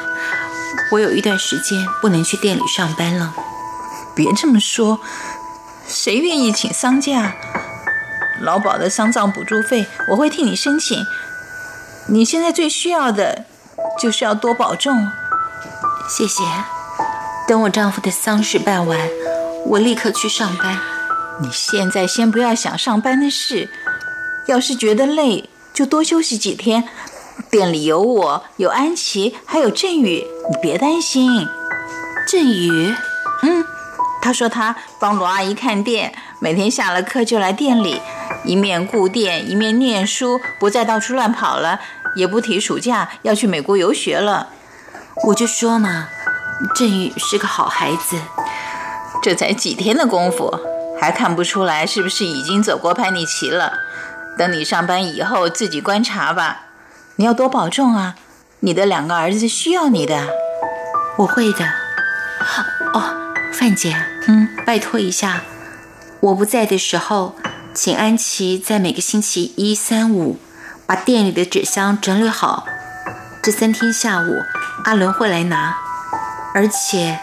[0.94, 3.36] 我有一段时间不能去店里上班了。
[4.16, 5.02] 别这么说，
[5.86, 7.36] 谁愿意请丧假？
[8.40, 11.06] 劳保的丧葬补助费我会替你申请。
[12.08, 13.44] 你现在最需要的，
[14.00, 15.12] 就是要多保重。
[16.08, 16.42] 谢谢。
[17.46, 18.98] 等我丈夫的丧事办完，
[19.66, 20.93] 我立刻去上班。
[21.44, 23.70] 你现在先不要想上班的事，
[24.48, 26.88] 要是觉得累，就多休息几天。
[27.52, 31.46] 店里有我，有安琪，还有振宇，你别担心。
[32.26, 32.96] 振宇，
[33.42, 33.66] 嗯，
[34.22, 38.02] 他说他帮罗阿姨看店，每天下了课就来店里，
[38.46, 41.82] 一面顾店，一面念书，不再到处乱跑了，
[42.16, 44.48] 也不提暑假要去美国游学了。
[45.28, 46.08] 我就说嘛，
[46.74, 48.18] 振宇是个好孩子。
[49.22, 50.54] 这才几天的功夫，
[51.00, 53.74] 还看不出来是不是已经走过叛逆期了？
[54.38, 56.66] 等你上班以后自己观察吧。
[57.18, 58.16] 你要多保重啊！
[58.62, 60.30] 你的两个儿子需要你的。
[61.18, 61.66] 我会的。
[62.94, 63.14] 哦，
[63.52, 63.96] 范姐，
[64.28, 65.42] 嗯，拜托一下，
[66.22, 67.36] 我不在的时候，
[67.74, 70.40] 请安琪在每个星期一、三、五
[70.88, 72.66] 把店里的纸箱整理好。
[73.44, 74.42] 这三天下午，
[74.86, 75.76] 阿伦会来拿。
[76.56, 77.20] 而且，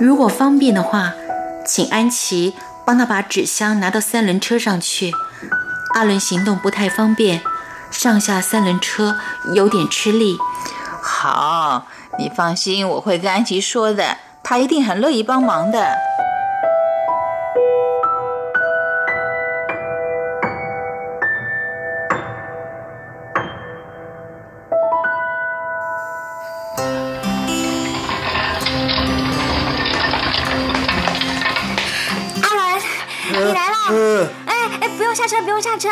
[0.00, 1.12] 如果方便的话，
[1.64, 5.12] 请安琪帮他把纸箱拿到三轮车上去。
[5.94, 7.42] 阿伦行动不太方便。
[7.90, 9.16] 上下三轮车
[9.54, 10.38] 有点吃力。
[11.02, 11.86] 好，
[12.18, 15.94] 你放心，我会跟安琪说的，他一定很乐意帮忙的。
[35.12, 35.90] 用下车，不用下车，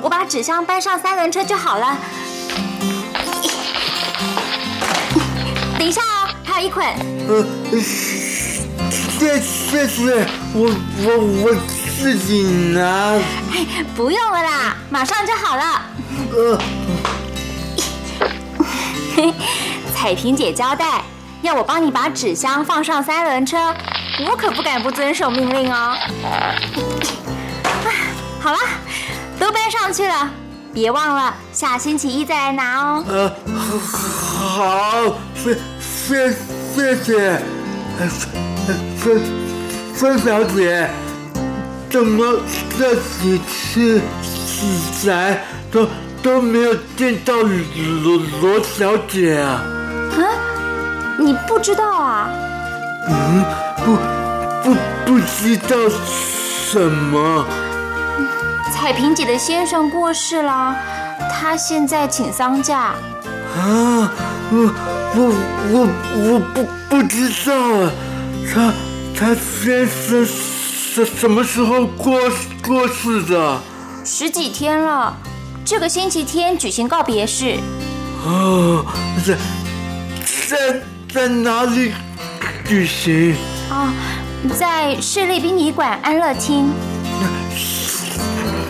[0.00, 1.98] 我把纸箱搬上三轮车就好了。
[5.76, 6.86] 等一下哦，还有一捆。
[7.28, 7.44] 呃，
[9.18, 10.70] 谢谢谢，我
[11.02, 11.52] 我我
[11.98, 13.18] 自己拿。
[13.52, 15.82] 哎，不用了啦，马上就好了。
[16.32, 16.56] 呃，
[19.96, 21.02] 彩萍姐交代，
[21.42, 23.74] 要我帮你把纸箱放上三轮车，
[24.28, 25.96] 我可不敢不遵守命令哦。
[28.40, 28.58] 好了，
[29.38, 30.30] 都搬上去了，
[30.72, 33.04] 别忘了下星期一再来拿哦。
[33.06, 33.30] 呃，
[33.92, 35.58] 好，谢
[35.90, 36.34] 谢
[36.74, 37.42] 谢谢，
[38.98, 39.20] 芬
[39.94, 40.88] 芬小姐，
[41.90, 42.40] 怎么
[42.78, 44.00] 这几次
[45.04, 45.86] 来都
[46.22, 49.62] 都没有见到罗罗小姐啊？
[50.16, 50.22] 啊，
[51.18, 52.30] 你不知道啊？
[53.06, 53.44] 嗯，
[53.84, 53.98] 不
[54.62, 54.74] 不
[55.04, 55.76] 不知道
[56.70, 57.44] 什么。
[58.72, 60.74] 彩萍姐的先生过世了，
[61.30, 62.94] 她现在请丧假。
[63.56, 64.12] 啊，
[64.50, 64.72] 我
[65.14, 65.34] 我
[65.72, 67.92] 我我不不知道啊，
[68.52, 68.72] 他
[69.14, 72.18] 他先生什什么时候过
[72.64, 73.60] 过世的？
[74.04, 75.14] 十几天了，
[75.64, 77.58] 这个星期天举行告别式。
[78.24, 78.86] 哦，
[79.26, 79.36] 在
[80.48, 80.80] 在
[81.12, 81.92] 在哪里
[82.66, 83.34] 举行？
[83.68, 83.92] 啊，
[84.56, 86.70] 在市立殡仪馆安乐厅。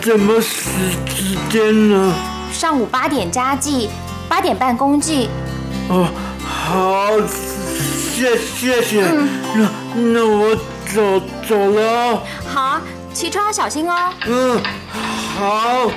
[0.01, 0.67] 什么时
[1.05, 2.13] 时间呢？
[2.51, 3.87] 上午八点扎记，
[4.27, 5.29] 八点半公祭。
[5.89, 6.07] 哦，
[6.43, 9.07] 好，谢谢谢。
[9.53, 10.55] 那那我
[10.93, 12.23] 走走了。
[12.51, 12.81] 好，
[13.13, 14.11] 骑车要小心哦。
[14.25, 14.59] 嗯，
[15.37, 15.91] 好。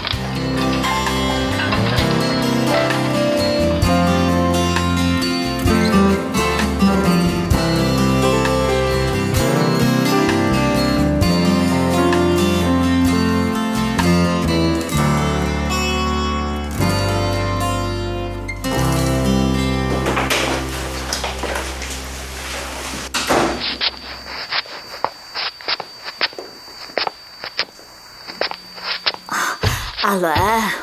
[30.14, 30.32] 阿伦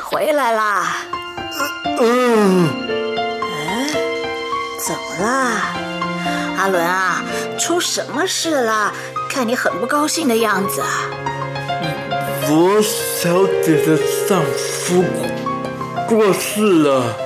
[0.04, 0.96] 回来啦！
[1.98, 2.68] 嗯，
[3.40, 3.88] 哎，
[4.78, 5.72] 怎么啦？
[6.58, 7.24] 阿伦啊，
[7.58, 8.92] 出什么事了？
[9.30, 11.08] 看你很不高兴的样子啊！
[12.50, 14.42] 罗小姐的丈
[14.84, 15.02] 夫
[16.06, 17.16] 过世了。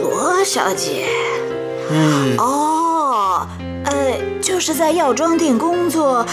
[0.00, 1.08] 罗小姐，
[1.90, 3.46] 嗯，哦，
[3.84, 6.24] 呃，就是在药妆店工作，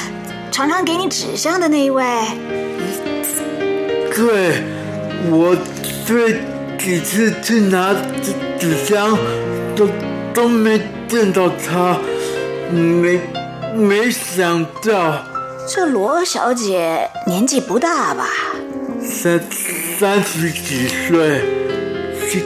[0.53, 2.05] 常常给你纸箱的那一位。
[4.15, 4.63] 对，
[5.25, 5.57] 我
[6.05, 6.31] 这
[6.77, 9.17] 几次去拿纸纸箱，
[9.75, 9.89] 都
[10.33, 11.97] 都没见到他，
[12.71, 13.19] 没
[13.75, 15.25] 没想到
[15.67, 18.27] 这罗小姐年纪不大吧？
[19.01, 19.41] 三
[19.99, 21.41] 三十几岁，
[22.29, 22.43] 听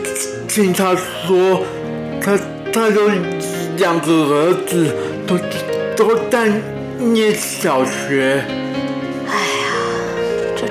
[0.47, 1.63] 听她说，
[2.21, 2.37] 她
[2.73, 3.09] 她有
[3.77, 4.93] 两个儿子，
[5.27, 5.37] 都
[5.95, 6.51] 都在
[6.97, 8.43] 念小学。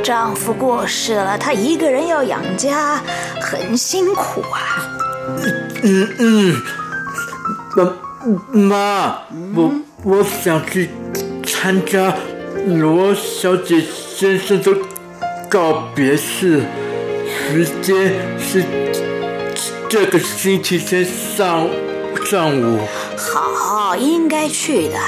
[0.03, 3.01] 丈夫过世了，她一个人要养家，
[3.41, 4.87] 很辛苦啊。
[5.83, 6.63] 嗯嗯，
[7.73, 7.93] 妈
[8.53, 9.19] 妈，
[9.55, 9.73] 我
[10.05, 10.91] 我想去
[11.47, 12.15] 参加
[12.67, 14.73] 罗小姐先生的
[15.49, 16.63] 告别式，
[17.27, 18.65] 时间是
[19.89, 21.69] 这个星期天上
[22.27, 22.81] 上午。
[23.17, 24.99] 好，应该去的。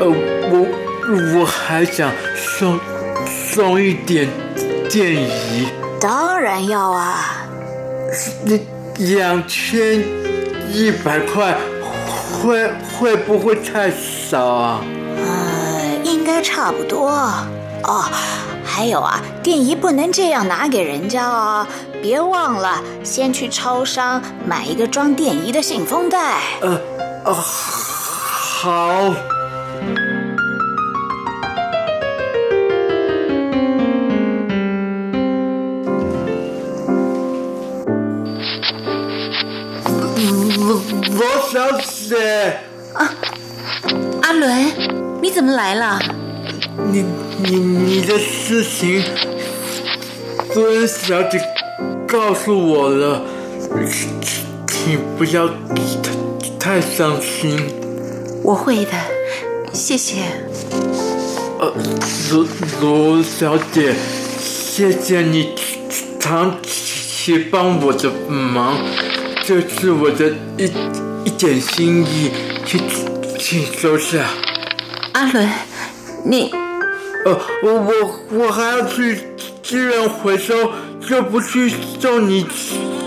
[0.00, 2.78] 呃，我我还想送
[3.54, 4.26] 送一点
[4.88, 5.68] 电仪，
[6.00, 7.44] 当然要啊。
[8.46, 8.60] 两
[8.96, 10.02] 两千
[10.72, 11.58] 一百块，
[12.40, 14.80] 会会不会太少啊？
[15.18, 17.10] 呃，应该差不多。
[17.82, 18.02] 哦，
[18.64, 21.66] 还有啊，电仪不能这样拿给人家哦，
[22.00, 26.40] 别忘了先去超商买一个装电仪的信封袋。
[26.62, 26.80] 呃
[27.26, 29.14] 呃，好。
[41.12, 42.56] 罗罗小姐，
[44.22, 46.00] 阿伦，你怎么来了？
[46.90, 47.04] 你
[47.38, 49.04] 你你的事情，
[50.54, 51.38] 孙小姐
[52.08, 53.22] 告诉我了，
[53.90, 54.10] 请
[54.66, 55.48] 请不要
[56.58, 57.58] 太太伤心。
[58.42, 58.92] 我会的，
[59.72, 60.22] 谢谢。
[61.58, 61.72] 呃，
[62.30, 62.46] 罗
[62.80, 63.94] 罗小姐，
[64.40, 65.54] 谢谢你
[66.18, 68.78] 长期帮我的忙，
[69.44, 70.70] 这是我的一
[71.24, 72.30] 一点心意，
[72.64, 72.80] 请
[73.38, 74.24] 请收下。
[75.14, 75.48] 阿伦，
[76.24, 76.52] 你
[77.24, 79.18] 呃，我我我还要去
[79.62, 80.54] 资源回收，
[81.08, 82.46] 就不去送你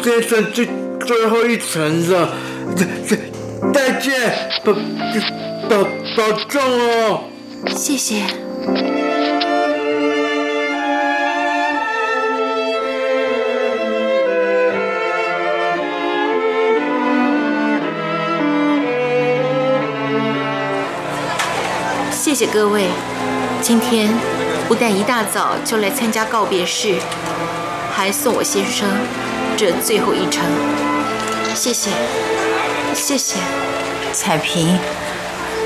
[0.03, 0.67] 先生最
[1.05, 2.33] 最后一程了。
[2.75, 3.17] 再再
[3.73, 4.73] 再见，保
[5.69, 5.83] 保
[6.17, 7.23] 保重哦。
[7.75, 8.23] 谢谢。
[22.35, 22.89] 谢谢各位，
[23.61, 24.13] 今天
[24.67, 26.95] 不但一大早就来参加告别式，
[27.93, 28.85] 还送我先生
[29.55, 30.43] 这最后一程。
[31.53, 31.91] 谢谢，
[32.93, 33.37] 谢谢。
[34.11, 34.77] 彩萍，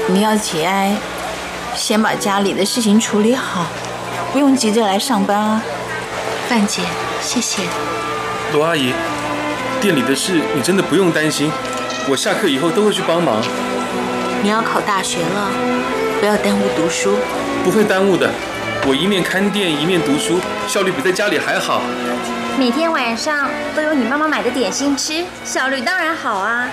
[0.10, 0.96] 你要节哀，
[1.74, 3.66] 先把家里的事情处理好，
[4.32, 5.64] 不用急着来上班啊。
[6.48, 6.84] 范姐，
[7.20, 7.64] 谢谢。
[8.54, 8.94] 罗阿姨，
[9.82, 11.52] 店里的事你真的不用担心，
[12.08, 13.42] 我下课以后都会去帮忙。
[14.44, 15.50] 你要考大学了，
[16.20, 17.18] 不要耽误读书。
[17.64, 18.30] 不会耽误的，
[18.86, 21.82] 我一面看店一面读书，效率比在家里还好。
[22.58, 26.70] 每天晚上都有你妈妈买的点心吃，效率当然好啊。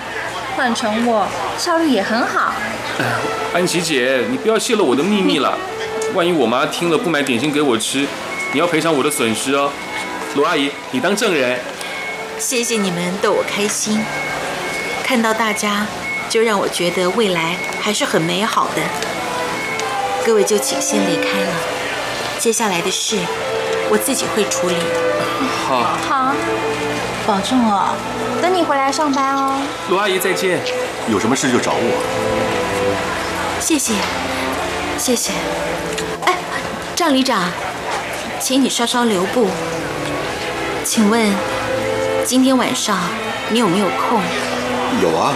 [0.55, 1.27] 换成我，
[1.57, 2.53] 效率也很好。
[2.99, 3.05] 哎，
[3.53, 5.57] 安琪姐，你不要泄露我的秘密了，
[6.13, 8.05] 万一我妈听了不买点心给我吃，
[8.51, 9.71] 你要赔偿我的损失哦。
[10.35, 11.59] 罗阿姨，你当证人。
[12.39, 14.03] 谢谢你们逗我开心，
[15.03, 15.85] 看到大家
[16.27, 19.06] 就让我觉得未来还是很美好的。
[20.27, 21.53] 各位就请先离开了，
[22.37, 23.15] 接下来的事
[23.89, 24.75] 我自己会处理。
[25.65, 26.35] 好，好，
[27.25, 27.95] 保重哦。
[28.41, 29.61] 等你回来上班哦。
[29.89, 30.59] 罗阿姨再见。
[31.09, 31.93] 有什么事就找我。
[33.61, 33.93] 谢谢，
[34.97, 35.31] 谢谢。
[36.25, 36.35] 哎，
[36.93, 37.49] 赵里长，
[38.37, 39.47] 请你稍稍留步。
[40.83, 41.33] 请问
[42.25, 42.99] 今天晚上
[43.49, 44.19] 你有没有空？
[45.01, 45.31] 有啊，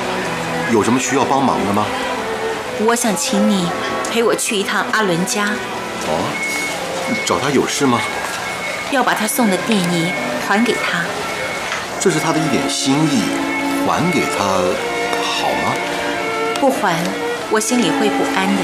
[0.69, 1.85] 有什么需要帮忙的吗？
[2.83, 3.69] 我想请你
[4.11, 5.45] 陪我去一趟阿伦家，
[6.05, 6.19] 哦，
[7.25, 7.97] 找他有事吗？
[8.91, 10.11] 要把他送的电仪
[10.45, 11.05] 还给他。
[11.97, 13.21] 这是他的一点心意，
[13.87, 14.43] 还给他
[15.23, 15.73] 好吗？
[16.59, 16.97] 不还，
[17.51, 18.61] 我心里会不安的。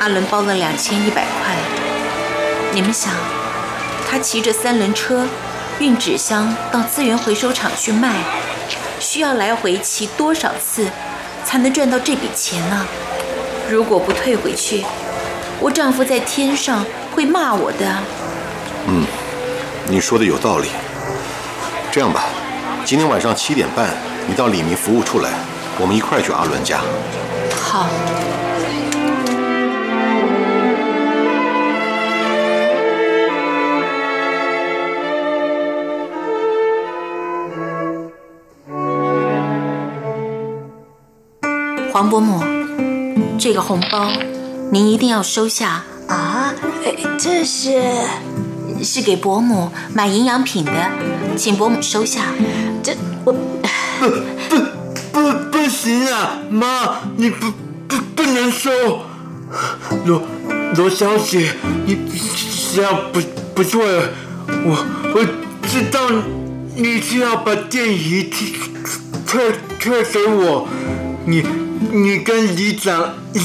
[0.00, 1.56] 阿伦包了两千一百块，
[2.72, 3.14] 你们想，
[4.10, 5.26] 他骑着三轮车
[5.78, 8.16] 运纸箱到资源回收厂去卖，
[9.00, 10.90] 需要来回骑多少次
[11.46, 12.86] 才能赚到这笔钱呢？
[13.70, 14.84] 如果不退回去，
[15.60, 16.84] 我丈夫在天上
[17.14, 17.98] 会骂我的。
[18.86, 19.04] 嗯，
[19.88, 20.68] 你说的有道理。
[21.90, 22.24] 这样吧，
[22.84, 23.90] 今天晚上七点半，
[24.26, 25.30] 你到李明服务处来，
[25.78, 26.80] 我们一块去阿伦家。
[27.54, 27.86] 好。
[41.92, 42.40] 黄伯母，
[43.42, 44.08] 这个红包
[44.70, 46.54] 您一定要收下啊！
[47.18, 47.82] 这是
[48.84, 50.72] 是给伯母买营养品的，
[51.36, 52.26] 请伯母收下。
[52.84, 54.08] 这我不
[54.48, 54.58] 不
[55.10, 57.52] 不不行啊，妈，你不
[57.88, 58.70] 不不能收。
[60.06, 60.22] 罗
[60.76, 61.52] 罗小姐，
[61.84, 61.98] 你
[62.72, 63.20] 这样不
[63.56, 64.02] 不对，
[64.46, 64.86] 我
[65.16, 65.26] 我
[65.66, 65.98] 知道
[66.76, 68.30] 你是要把电仪
[69.26, 70.68] 退退给我，
[71.26, 71.44] 你。
[71.90, 73.40] 你跟里长一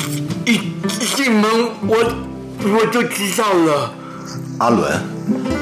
[0.45, 0.59] 一
[1.15, 1.49] 进门，
[1.87, 1.97] 我
[2.61, 3.93] 我就知道了。
[4.59, 5.01] 阿伦，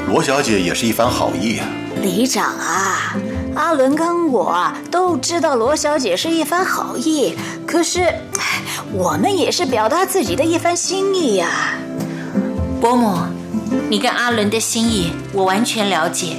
[0.08, 1.66] 罗小姐也是一番好意啊。
[2.02, 3.16] 里长啊，
[3.54, 7.34] 阿伦跟我都知道罗小姐是一番好意，
[7.66, 8.06] 可是
[8.92, 11.48] 我们也是表达自己的一番心意呀。
[12.80, 13.16] 伯母，
[13.88, 16.36] 你跟阿伦的心意我完全了解。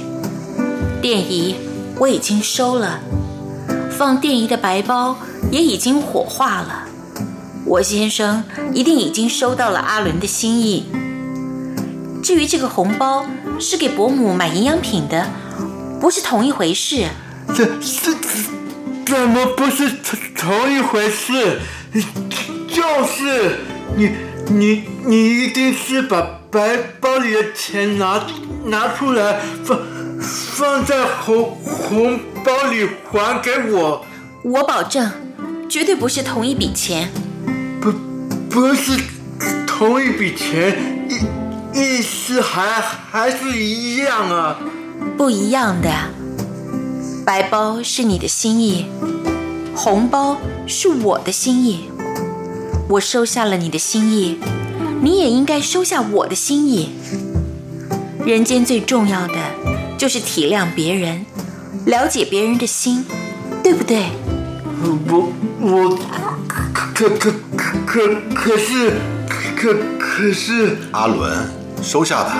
[1.02, 1.56] 电仪
[1.98, 3.00] 我已经收了，
[3.90, 5.16] 放电仪的白包。
[5.50, 6.84] 也已经火化了，
[7.64, 8.44] 我先生
[8.74, 10.86] 一定已经收到了阿伦的心意。
[12.22, 13.24] 至于这个红包
[13.58, 15.26] 是给伯母买营养品的，
[16.00, 17.06] 不是同一回事。
[17.54, 18.14] 这这
[19.06, 21.60] 怎么不是同同一回事？
[22.68, 23.60] 就是
[23.96, 24.10] 你
[24.50, 26.20] 你你一定是把
[26.50, 28.22] 白包里的钱拿
[28.66, 29.78] 拿出来放
[30.28, 34.04] 放在红红包里还给我。
[34.44, 35.10] 我保证。
[35.68, 37.10] 绝对不是同一笔钱，
[37.78, 37.92] 不，
[38.48, 38.98] 不是
[39.66, 44.58] 同一笔钱，意意思还还是一样啊？
[45.18, 45.90] 不一样的，
[47.26, 48.86] 白包是你的心意，
[49.74, 51.90] 红包是我的心意。
[52.88, 54.38] 我收下了你的心意，
[55.02, 56.88] 你也应该收下我的心意。
[58.24, 59.34] 人间最重要的
[59.98, 61.26] 就是体谅别人，
[61.84, 63.04] 了解别人的心，
[63.62, 64.06] 对不对？
[65.06, 65.32] 不。
[65.60, 65.98] 我
[66.94, 67.32] 可可可
[67.86, 68.92] 可可是
[69.56, 71.48] 可可是阿伦，
[71.82, 72.38] 收下吧，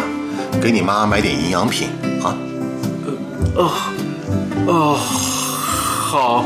[0.61, 1.89] 给你妈买点营养品
[2.23, 2.37] 啊。
[3.57, 3.71] 哦
[4.67, 6.45] 哦，好，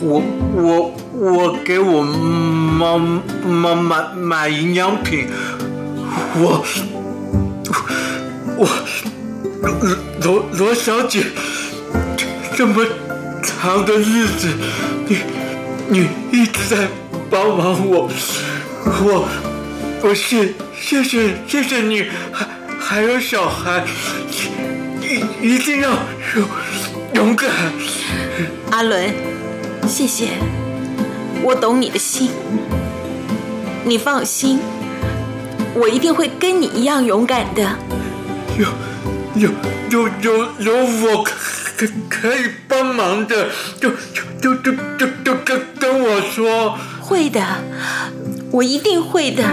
[0.00, 0.22] 我
[0.52, 5.28] 我我给我妈妈买买营养品，
[6.36, 6.64] 我
[8.58, 8.68] 我
[10.22, 11.24] 罗罗小姐，
[12.54, 12.84] 这么
[13.46, 14.48] 长的日子，
[15.08, 15.18] 你。
[15.88, 16.88] 你一直在
[17.30, 18.10] 帮忙我，
[18.84, 19.28] 我
[20.02, 23.84] 我谢谢谢谢谢你，还还有小孩，
[25.00, 25.90] 一一定要
[26.34, 26.48] 勇
[27.14, 27.48] 勇敢。
[28.72, 29.14] 阿伦，
[29.86, 30.30] 谢谢，
[31.44, 32.30] 我懂你的心，
[33.84, 34.58] 你放心，
[35.72, 37.62] 我一定会跟你一样勇敢的。
[38.58, 38.66] 有
[39.36, 39.50] 有
[39.90, 43.48] 有有有我可可以帮忙的，
[43.80, 43.90] 就
[44.40, 45.76] 就就就就跟。
[45.78, 47.40] 跟我说会的，
[48.50, 49.44] 我一定会的。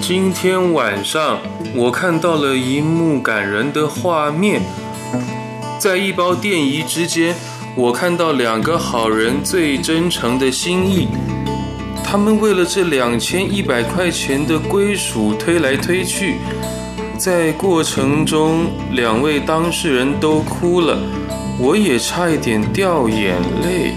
[0.00, 1.40] 今天晚上
[1.74, 4.62] 我看到了一幕感人的画面，
[5.78, 7.34] 在一包电仪之间，
[7.74, 11.08] 我看到两个好人最真诚的心意。
[12.02, 16.36] 他们为了这两千一百块钱的归属推来推去，
[17.18, 20.98] 在过程中两位当事人都哭了，
[21.58, 23.94] 我也差一点掉眼泪。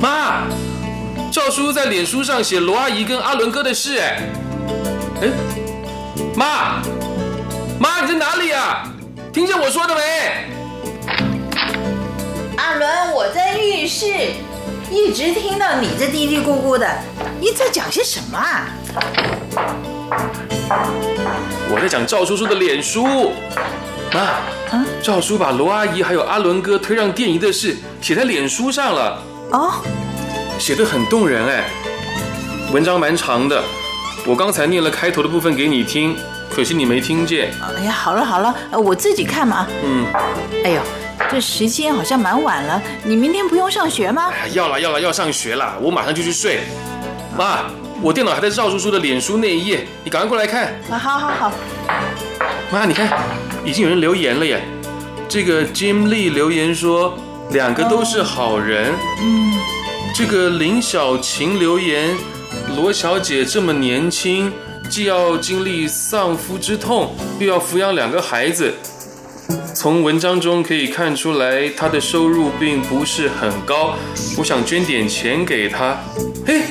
[0.00, 0.44] 妈，
[1.30, 4.30] 赵叔在脸书上写罗阿姨跟阿伦哥的事，哎，
[5.22, 5.28] 哎，
[6.36, 6.82] 妈，
[7.78, 8.89] 妈，你在哪里啊？
[9.32, 10.00] 听见我说的没？
[12.56, 14.06] 阿伦，我在浴室，
[14.90, 16.84] 一直听到你这嘀嘀咕咕的，
[17.40, 18.66] 你在讲些什么啊？
[21.70, 23.30] 我在讲赵叔叔的脸书。
[24.12, 24.40] 妈，
[24.72, 29.22] 嗯赵叔把罗阿姨还有阿伦哥推让电仪的事写在脸书上了，
[29.52, 29.74] 哦，
[30.58, 31.70] 写的很动人哎。
[32.72, 33.62] 文章蛮长的，
[34.26, 36.16] 我刚才念了开头的部分给你听，
[36.50, 37.52] 可惜你没听见。
[37.78, 39.66] 哎呀，好了好了，呃我自己看嘛。
[39.84, 40.06] 嗯，
[40.64, 40.82] 哎呦，
[41.30, 44.32] 这时间好像蛮晚了，你明天不用上学吗？
[44.42, 46.60] 哎要了要了，要上学了，我马上就去睡。
[47.38, 47.60] 妈，
[48.02, 50.74] 我电脑还在赵叔叔的脸书那一页，你赶快过来看。
[50.90, 51.52] 啊，好好好，
[52.70, 53.08] 妈，你看，
[53.64, 54.60] 已经有人留言了耶。
[55.28, 57.16] 这个 Jim Lee 留言说，
[57.50, 58.92] 两个都是好人。
[59.22, 59.52] 嗯。
[60.12, 62.16] 这个林小晴留言，
[62.76, 64.52] 罗小姐这么年轻，
[64.90, 68.74] 既要经历丧夫之痛，又要抚养两个孩子。
[69.72, 73.94] 从文章中可以看出来，他的收入并不是很高。
[74.36, 75.96] 我想捐点钱给他。
[76.44, 76.62] 嘿，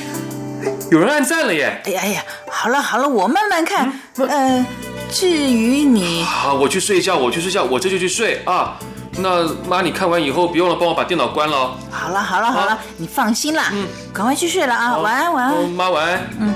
[0.90, 1.80] 有人按赞了耶！
[1.86, 3.90] 哎呀哎呀，好了好了，我慢慢看。
[4.18, 4.66] 呃，
[5.10, 8.76] 至于你，好，我去睡觉，我去睡觉，我这就去睡啊。
[9.16, 11.74] 那妈，你看完以后，别忘了帮我把电脑关了哦。
[11.90, 15.70] 好了好了好了，你放心啦，嗯赶快去睡了啊，晚安晚哦安。
[15.70, 16.30] 妈晚安。
[16.38, 16.54] 嗯。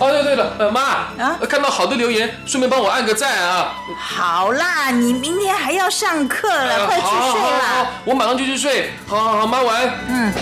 [0.00, 3.74] 哦，对对了，呃，妈，啊呃看到好的留言，顺便帮我按个赞啊。
[3.98, 7.86] 好啦，你明天还要上课了，呃快去好好好好睡啦。
[8.04, 8.92] 我马上就去睡。
[9.06, 9.90] 好好好，妈晚安。
[10.08, 10.32] 嗯。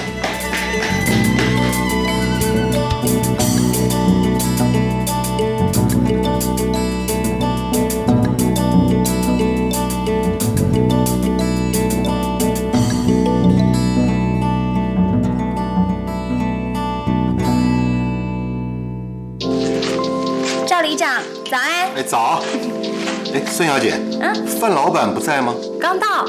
[20.86, 21.20] 里长，
[21.50, 21.90] 早安。
[21.96, 22.40] 哎，早。
[23.34, 25.52] 哎，孙小姐，嗯，范老板不在吗？
[25.80, 26.24] 刚到，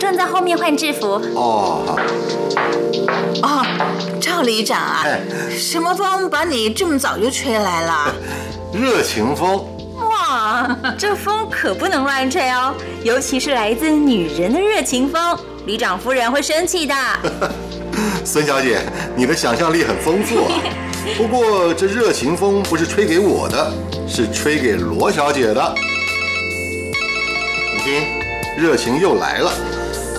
[0.00, 1.12] 正在后面换制服。
[1.36, 1.96] 哦，好。
[3.42, 3.64] 哦，
[4.20, 5.20] 赵里长啊，哎
[5.56, 8.12] 什么风把你这么早就吹来了？
[8.74, 9.64] 热情风。
[10.00, 16.94] 哇，这风可不能乱吹哦，尤其是来自女人的热情风，里长夫人会生气的。
[18.26, 18.80] 孙小姐，
[19.14, 20.52] 你的想象力很丰富啊。
[21.16, 23.72] 不过这热情风不是吹给我的，
[24.10, 25.74] 是吹给罗小姐的。
[27.72, 28.02] 你听，
[28.58, 29.52] 热情又来了。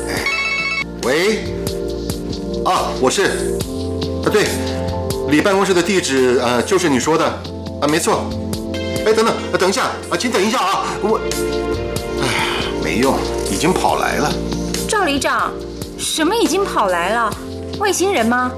[0.07, 0.23] 哎，
[1.03, 1.39] 喂，
[2.63, 3.59] 啊，我是，
[4.23, 4.45] 啊对，
[5.29, 7.25] 李办公室的地址呃就是你说的
[7.81, 8.23] 啊，没错。
[9.05, 11.19] 哎，等等，啊等一下啊，请等一下啊，我，
[12.21, 13.19] 哎，没用，
[13.51, 14.31] 已经跑来了。
[14.87, 15.51] 赵里长，
[15.99, 17.29] 什么已经跑来了？
[17.77, 18.49] 外星人吗？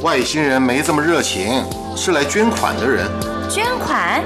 [0.00, 1.62] 外星人没这么热情，
[1.94, 3.06] 是来捐款的人。
[3.50, 4.24] 捐款？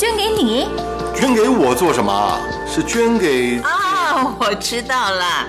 [0.00, 0.66] 捐给你？
[1.14, 2.40] 捐给我做什么啊？
[2.66, 3.60] 是捐给……
[3.62, 5.46] 哦，我知道了，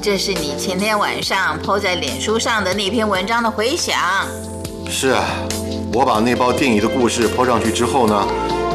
[0.00, 3.94] 这是你前天晚上 PO 在脸书上的那篇文章的回响。
[4.88, 5.26] 是啊，
[5.92, 8.26] 我把那包电影的故事抛上去之后呢，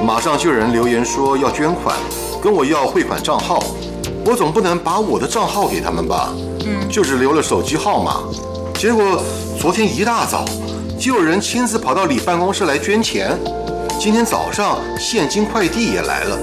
[0.06, 1.98] 马上就有人留言说要捐款，
[2.40, 3.64] 跟我要汇款账号。
[4.24, 6.30] 我总不能把我的账号给他们吧？
[6.68, 8.20] 嗯，就是留了手机号码。
[8.76, 9.20] 结果
[9.60, 10.46] 昨天一大早，
[11.00, 13.36] 就有人亲自跑到你办公室来捐钱。
[14.06, 16.38] 今天早上现金快递也来了。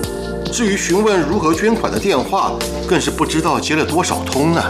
[0.53, 2.55] 至于询问如何捐款的电话，
[2.89, 4.61] 更是不知道接了多少通呢。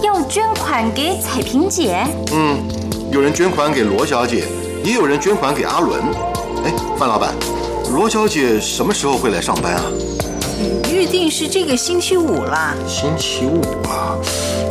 [0.00, 2.06] 要捐款给彩萍姐？
[2.30, 2.62] 嗯，
[3.10, 4.44] 有人捐款给罗小姐，
[4.84, 6.00] 也有人捐款给阿伦。
[6.64, 7.34] 哎，范老板，
[7.92, 9.82] 罗小姐什么时候会来上班啊？
[10.92, 12.76] 预定是这个星期五啦。
[12.86, 14.14] 星期五啊，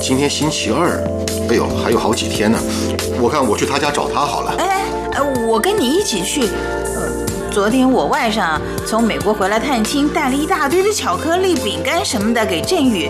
[0.02, 1.04] 今天星期二，
[1.50, 2.58] 哎呦，还有好几天呢。
[3.20, 4.56] 我看我去她家找她好了。
[4.60, 6.48] 哎，哎我跟你一起去。
[7.54, 13.10] 呃，昨天我外甥从美国回来探亲，带了一大堆的巧克力、饼干什么的给振宇。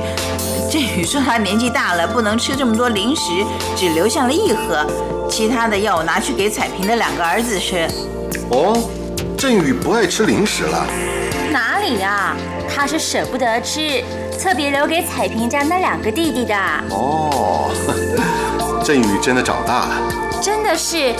[0.69, 3.31] 振宇说他年纪大了，不能吃这么多零食，
[3.75, 4.85] 只留下了一盒，
[5.29, 7.87] 其他的要我拿去给彩萍的两个儿子吃。
[8.49, 8.77] 哦，
[9.37, 10.85] 振宇不爱吃零食了。
[11.51, 12.35] 哪里呀、
[12.69, 14.03] 他是舍不得吃，
[14.41, 16.55] 特别留给彩萍家那两个弟弟的。
[16.89, 17.71] 哦，
[18.83, 19.95] 振宇真的长大了。
[20.41, 21.13] 真的是，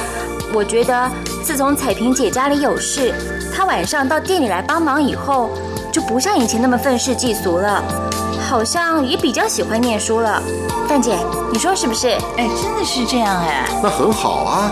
[0.53, 1.09] 我觉得
[1.43, 3.13] 自从彩萍姐家里有事，
[3.53, 5.49] 她晚上到店里来帮忙以后，
[5.91, 7.83] 就不像以前那么愤世嫉俗了，
[8.39, 10.41] 好像也比较喜欢念书了。
[10.87, 11.17] 范姐，
[11.51, 12.11] 你说是不是？
[12.37, 13.67] 哎，真的是这样哎。
[13.83, 14.71] 那很好啊。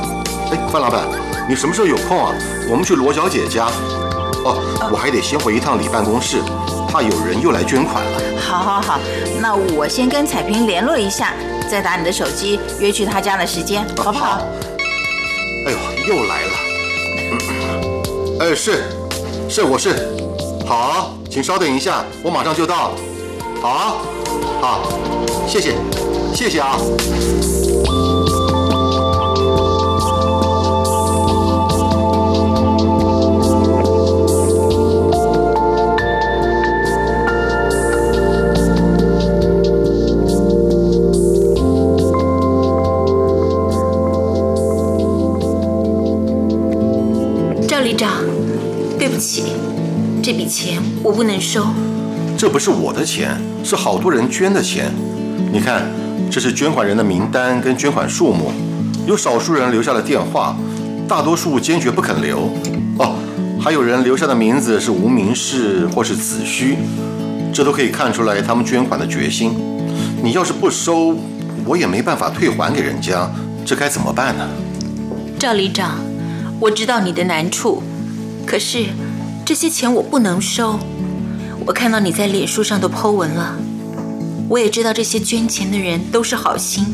[0.51, 1.05] 哎，范老板，
[1.47, 2.33] 你什么时候有空啊？
[2.69, 3.65] 我们去罗小姐家。
[4.45, 4.55] 哦，
[4.91, 6.41] 我还得先回一趟李办公室，
[6.89, 8.21] 怕有人又来捐款了。
[8.39, 8.99] 好好好，
[9.41, 11.33] 那我先跟彩萍联络一下，
[11.69, 14.41] 再打你的手机约去她家的时间，好不好？
[15.65, 16.51] 哎呦，又来了。
[18.39, 18.83] 哎，是，
[19.47, 20.15] 是我是。
[20.65, 22.91] 好，请稍等一下，我马上就到。
[23.61, 24.01] 好，
[24.59, 24.89] 好，
[25.47, 25.75] 谢谢，
[26.33, 26.77] 谢谢啊。
[50.51, 51.65] 钱我不能收。
[52.37, 54.91] 这不是我的钱，是好多人捐的钱。
[55.53, 55.89] 你看，
[56.29, 58.51] 这是捐款人的名单跟捐款数目，
[59.07, 60.57] 有少数人留下了电话，
[61.07, 62.51] 大多数坚决不肯留。
[62.99, 63.15] 哦，
[63.59, 66.77] 还有人留下的名字是无名氏或是子虚，
[67.53, 69.53] 这都可以看出来他们捐款的决心。
[70.21, 71.15] 你要是不收，
[71.65, 73.29] 我也没办法退还给人家，
[73.65, 74.49] 这该怎么办呢？
[75.39, 75.99] 赵里长，
[76.59, 77.81] 我知道你的难处，
[78.45, 78.85] 可是
[79.51, 80.79] 这些钱我不能收。
[81.65, 83.57] 我看到你在脸书上都 Po 文了，
[84.47, 86.85] 我也知道这些捐钱的人都是好心，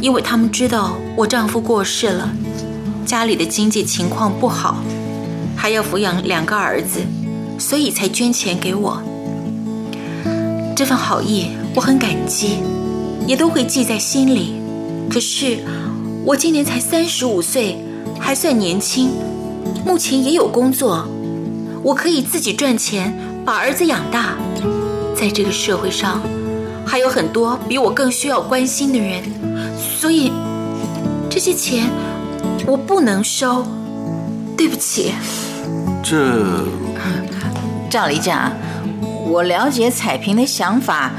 [0.00, 2.32] 因为他们知道我丈夫过世了，
[3.06, 4.78] 家里的经济情况不好，
[5.54, 6.98] 还要抚养两个儿子，
[7.60, 9.00] 所以才捐钱给我。
[10.74, 12.56] 这份好意我很感激，
[13.24, 14.54] 也都会记在心里。
[15.08, 15.58] 可是
[16.24, 17.78] 我今年才三十五岁，
[18.18, 19.10] 还算年轻，
[19.86, 21.08] 目前也有工作，
[21.82, 23.16] 我可以自己赚钱。
[23.48, 24.34] 把儿子养大，
[25.16, 26.20] 在这个社会上，
[26.84, 29.22] 还有很多比我更需要关心的人，
[29.78, 30.30] 所以
[31.30, 31.88] 这些钱
[32.66, 33.66] 我不能收，
[34.54, 35.14] 对不起。
[36.02, 36.14] 这，
[37.88, 38.52] 赵里长，
[39.26, 41.10] 我了解彩萍的想法，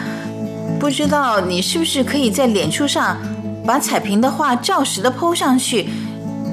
[0.80, 3.18] 不知道你是不是可以在脸书上
[3.66, 5.90] 把彩萍的话照实的抛上去，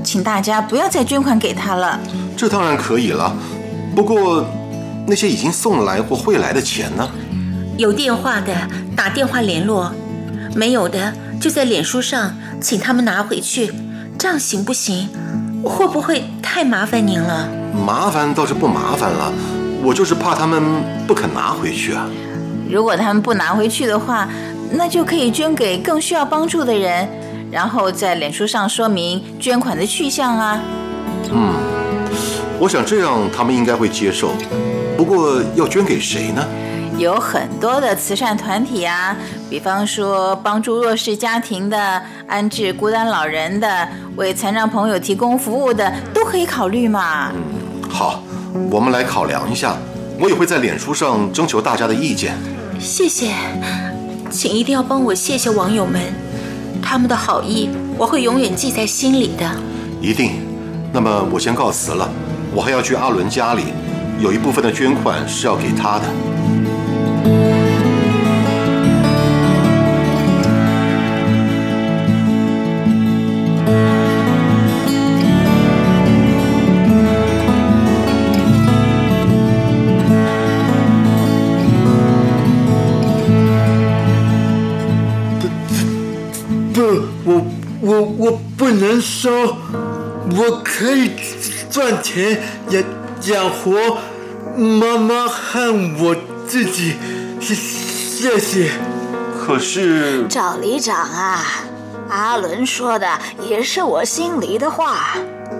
[0.02, 2.00] 请大家不要再捐款给她了。
[2.34, 3.36] 这当然可以了，
[3.96, 4.46] 不过。
[5.08, 7.08] 那些已经送来或会来的钱呢？
[7.78, 8.52] 有电话的
[8.96, 9.92] 打电话联络，
[10.56, 13.72] 没有的就在脸书上请他们拿回去，
[14.18, 15.08] 这样行不行？
[15.62, 17.48] 会不会太麻烦您了？
[17.86, 19.32] 麻烦倒是不麻烦了，
[19.80, 20.60] 我就是怕他们
[21.06, 22.10] 不肯拿回去啊。
[22.68, 24.28] 如果他们不拿回去的话，
[24.72, 27.08] 那就可以捐给更需要帮助的人，
[27.52, 30.60] 然后在脸书上说明捐款的去向啊。
[31.30, 31.54] 嗯，
[32.58, 34.30] 我想这样他们应该会接受。
[34.96, 36.42] 不过要捐给谁呢？
[36.98, 39.14] 有很多的慈善团体啊，
[39.50, 43.86] 比方说帮助弱势家庭的、安置孤单老人的、
[44.16, 47.30] 为残障朋友提供服务的，都可以考虑嘛。
[47.34, 48.22] 嗯，好，
[48.70, 49.76] 我们来考量一下。
[50.18, 52.34] 我也会在脸书上征求大家的意见。
[52.80, 53.34] 谢谢，
[54.30, 56.00] 请一定要帮我谢谢网友们，
[56.82, 59.46] 他们的好意我会永远记在心里的。
[60.00, 60.40] 一定。
[60.90, 62.08] 那么我先告辞了，
[62.56, 63.64] 我还要去阿伦家里。
[64.18, 66.06] 有一部分的捐款是要给他的。
[86.72, 86.82] 不，不，
[87.22, 87.42] 我
[87.82, 89.30] 我我不能收，
[90.30, 91.12] 我可以
[91.70, 92.82] 赚钱养。
[93.22, 93.96] 养活
[94.56, 96.14] 妈妈和我
[96.46, 96.94] 自己，
[97.40, 98.70] 谢谢。
[99.40, 101.42] 可是赵里长啊，
[102.10, 103.18] 阿伦说的
[103.48, 105.16] 也是我心里的话。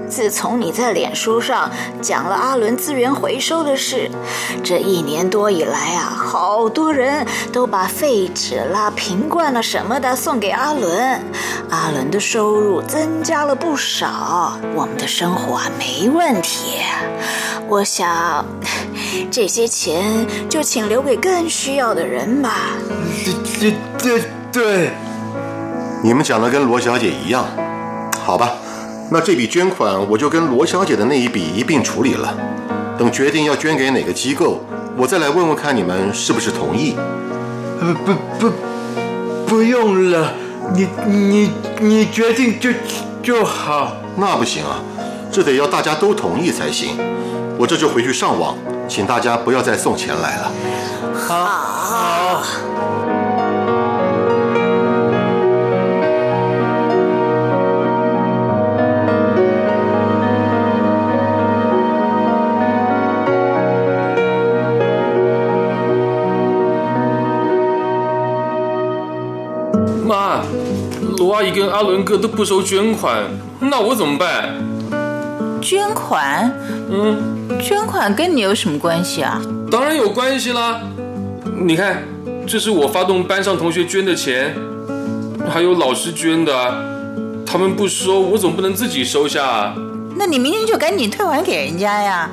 [0.09, 4.11] 自从你在脸书上讲了阿伦资源回收的事，
[4.63, 11.23] 这一年多以来啊，好多人都把废纸啦、瓶罐了什么的送给阿伦，
[11.71, 16.81] 阿伦的收入增加了不少，我们的生活啊没问题。
[17.69, 18.45] 我想，
[19.31, 22.71] 这些钱就请留给更需要的人吧。
[23.25, 24.91] 对对对对，
[26.03, 27.45] 你们讲的跟罗小姐一样，
[28.25, 28.55] 好吧。
[29.11, 32.35] 那这笔捐款我就跟罗小姐的那一笔一并处理了。
[32.99, 34.65] 等决定要捐给哪个机构，
[34.97, 36.97] 我再来问问看你们是不是同意。
[37.79, 38.53] 不不不，
[39.47, 40.33] 不用了，
[40.75, 41.51] 你你
[41.81, 42.71] 你决定就
[43.23, 43.93] 就好。
[44.17, 44.81] 那不行啊，
[45.31, 46.97] 这得要大家都同意才行。
[47.59, 48.57] 我这就回去上网，
[48.89, 50.51] 请大家不要再送钱来了。
[51.15, 52.96] 好。
[70.07, 70.43] 妈，
[71.19, 73.25] 罗阿姨跟阿伦哥都不收捐款，
[73.59, 74.55] 那我怎么办？
[75.61, 76.53] 捐款？
[76.91, 79.41] 嗯，捐款跟你有什么关系啊？
[79.71, 80.81] 当然有关系啦。
[81.59, 82.03] 你看，
[82.47, 84.55] 这是我发动班上同学捐的钱，
[85.51, 86.73] 还有老师捐的啊，
[87.45, 89.75] 他们不收，我总不能自己收下啊。
[90.15, 92.31] 那你明天就赶紧退还给人家呀！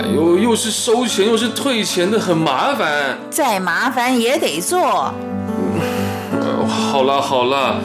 [0.00, 3.18] 哎呦，又是收钱又是退钱的，很麻烦。
[3.30, 5.12] 再麻烦也得做。
[6.94, 7.80] 呃，好啦好啦，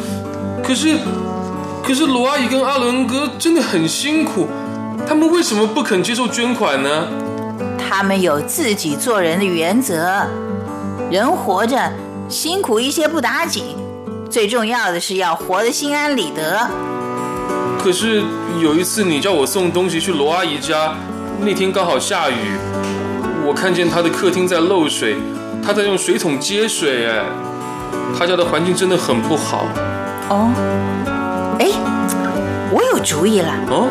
[0.63, 0.95] 可是
[1.83, 4.47] 可是罗阿姨跟阿伦哥真的很辛苦，
[5.07, 7.07] 他们为什么不肯接受捐款呢？
[7.79, 10.27] 他们有自己做人的原则，
[11.09, 11.91] 人活着
[12.29, 13.75] 辛苦一些不打紧，
[14.29, 16.69] 最重要的是要活得心安理得。
[17.79, 18.21] 可是
[18.61, 20.93] 有一次你叫我送东西去罗阿姨家，
[21.41, 22.59] 那天刚好下雨，
[23.47, 25.15] 我看见她的客厅在漏水，
[25.65, 27.25] 她在用水桶接水，哎，
[28.17, 29.65] 她家的环境真的很不好。
[30.29, 30.51] 哦，
[31.59, 31.67] 哎，
[32.71, 33.53] 我有主意了。
[33.69, 33.87] 哦，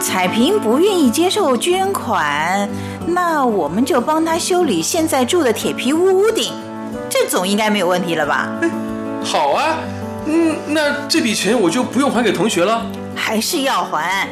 [0.00, 2.68] 彩萍不愿意接受捐款，
[3.06, 6.52] 那我们就帮他修理现在住的铁皮屋屋顶，
[7.08, 8.48] 这总应该没有问题了吧？
[9.24, 9.76] 好啊，
[10.26, 12.84] 嗯，那这笔钱我就不用还给同学了。
[13.14, 14.26] 还是要还，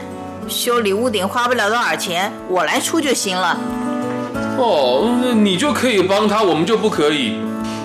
[0.48, 3.56] 修理屋顶花不了多少钱，我来出就行了。
[4.58, 7.36] 哦，那你就可以帮他，我们就不可以。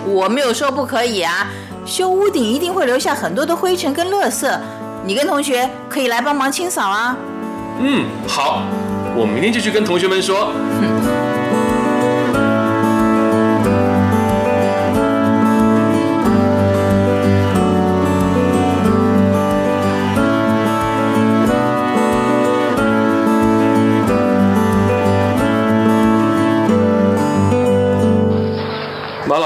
[0.06, 1.48] 我没有说不可以啊，
[1.86, 4.48] 修屋顶一定会留下很多的灰尘跟垃圾，
[5.04, 7.18] 你跟同学可以来帮忙清扫啊。
[7.80, 8.62] 嗯，好，
[9.16, 10.52] 我明天就去跟同学们说。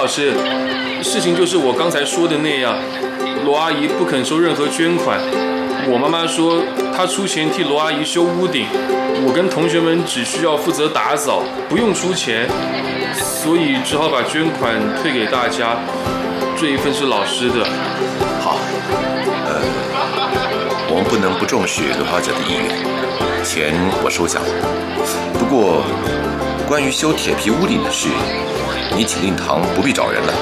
[0.10, 0.34] 师，
[1.04, 2.76] 事情就是我刚才说的那样，
[3.46, 5.20] 罗阿姨不肯收任何捐款。
[5.88, 6.64] 我妈妈说
[6.96, 8.66] 她出钱替罗阿姨修屋顶，
[9.24, 12.50] 我跟同学们只需要负责打扫，不用出钱，
[13.14, 15.78] 所以只好把捐款退给大家。
[16.58, 17.64] 这一份是老师的。
[18.42, 18.58] 好，
[19.46, 19.62] 呃，
[20.90, 24.50] 我们不能不重视刘小姐的意愿，钱我收下了。
[25.38, 25.86] 不过，
[26.68, 28.10] 关于修铁皮屋顶的事，
[28.96, 30.34] 你请令堂不必找人了，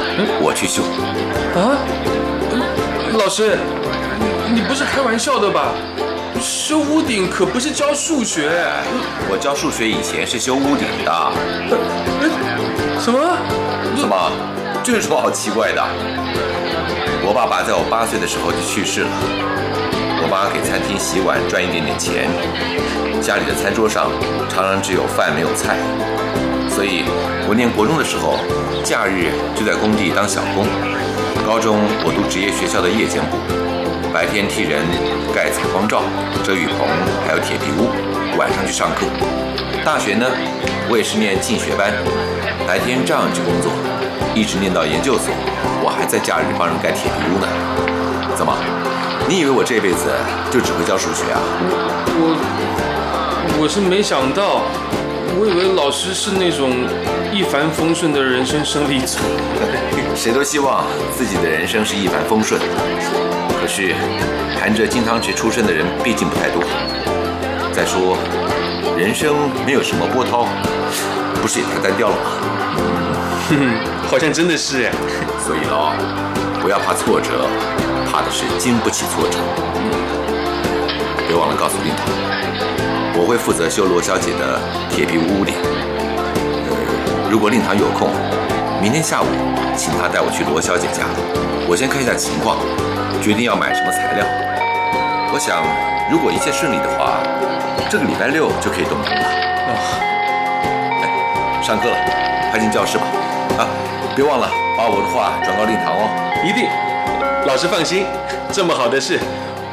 [0.42, 0.82] 我去修。
[1.56, 1.78] 啊，
[3.18, 3.58] 老师，
[4.54, 5.74] 你不是开玩笑的吧？
[6.42, 8.50] 修屋顶可不是教数学。
[9.30, 11.32] 我教数学以前是修屋顶的。
[13.00, 13.38] 什么？
[13.96, 14.32] 怎么？
[14.84, 15.84] 这有什么好奇怪的？
[17.24, 19.10] 我爸爸在我八岁的时候就去世了，
[20.24, 22.30] 我妈给餐厅洗碗赚一点点钱，
[23.22, 24.10] 家里的餐桌上
[24.48, 25.76] 常常只有饭没有菜，
[26.78, 27.02] 所以
[27.50, 28.38] 我念国中的时候，
[28.84, 30.62] 假日就在工地当小工。
[31.42, 33.38] 高中我读职业学校的夜间部，
[34.14, 34.86] 白天替人
[35.34, 36.04] 盖采光罩、
[36.46, 36.86] 遮雨棚，
[37.26, 37.90] 还有铁皮屋，
[38.38, 39.10] 晚上去上课。
[39.84, 40.30] 大学呢，
[40.88, 41.90] 我也是念进学班，
[42.68, 43.74] 白天照样去工作，
[44.36, 45.34] 一直念到研究所，
[45.82, 47.50] 我还在假日帮人盖铁皮屋呢。
[48.38, 48.54] 怎么？
[49.28, 50.14] 你以为我这辈子
[50.54, 51.42] 就只会教数学啊？
[52.22, 54.62] 我我是没想到，
[55.40, 56.72] 我以为老师是那种
[57.32, 59.20] 一帆风顺的人生胜利者。
[60.18, 60.84] 谁都希望
[61.16, 62.60] 自己的人生是一帆风顺，
[63.62, 63.94] 可是
[64.60, 66.64] 含着金汤匙出生的人毕竟不太多。
[67.72, 68.18] 再说，
[68.98, 70.48] 人生没有什么波涛，
[71.40, 72.24] 不是也太单调了吗？
[73.50, 74.92] 哼哼，好像真的是哎。
[75.38, 75.94] 所以喽，
[76.60, 77.46] 不要怕挫折，
[78.12, 79.38] 怕的是经不起挫折。
[81.28, 82.08] 别忘了告诉令堂，
[83.18, 84.62] 我会负责修罗小姐的
[84.92, 85.56] 铁皮屋顶。
[86.70, 88.14] 呃，如果令堂有空，
[88.80, 89.26] 明天下午
[89.76, 91.10] 请他带我去罗小姐家，
[91.68, 92.62] 我先看一下情况，
[93.20, 94.24] 决定要买什么材料。
[95.34, 95.66] 我想，
[96.12, 97.18] 如果一切顺利的话，
[97.90, 99.26] 这个礼拜六就可以动工了。
[99.66, 99.74] 哦，
[101.02, 101.10] 哎，
[101.66, 101.98] 上课了，
[102.52, 103.04] 快进教室吧。
[103.58, 103.66] 啊，
[104.16, 104.48] 别忘了
[104.78, 106.06] 把我的话转告令堂哦。
[106.46, 106.70] 一定，
[107.50, 108.06] 老师放心，
[108.54, 109.20] 这么好的事，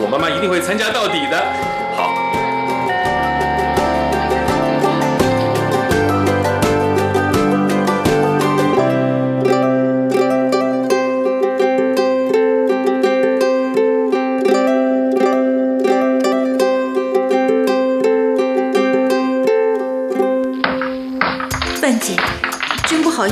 [0.00, 1.36] 我妈妈一定会参加到底的。
[1.94, 2.08] 好。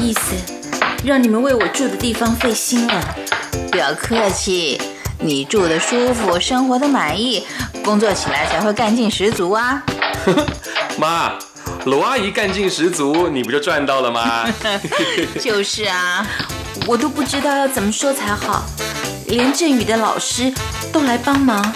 [0.03, 0.34] 意思，
[1.05, 3.00] 让你们为我住的地方费心了。
[3.70, 4.80] 不要客气，
[5.20, 7.46] 你住的舒服，生活的满意，
[7.84, 9.80] 工作起来才会干劲十足啊。
[10.98, 11.34] 妈，
[11.84, 14.44] 罗阿姨干劲十足，你不就赚到了吗？
[15.40, 16.26] 就是啊，
[16.86, 18.64] 我都不知道要怎么说才好，
[19.28, 20.53] 连振宇的老师
[20.92, 21.72] 都来帮忙。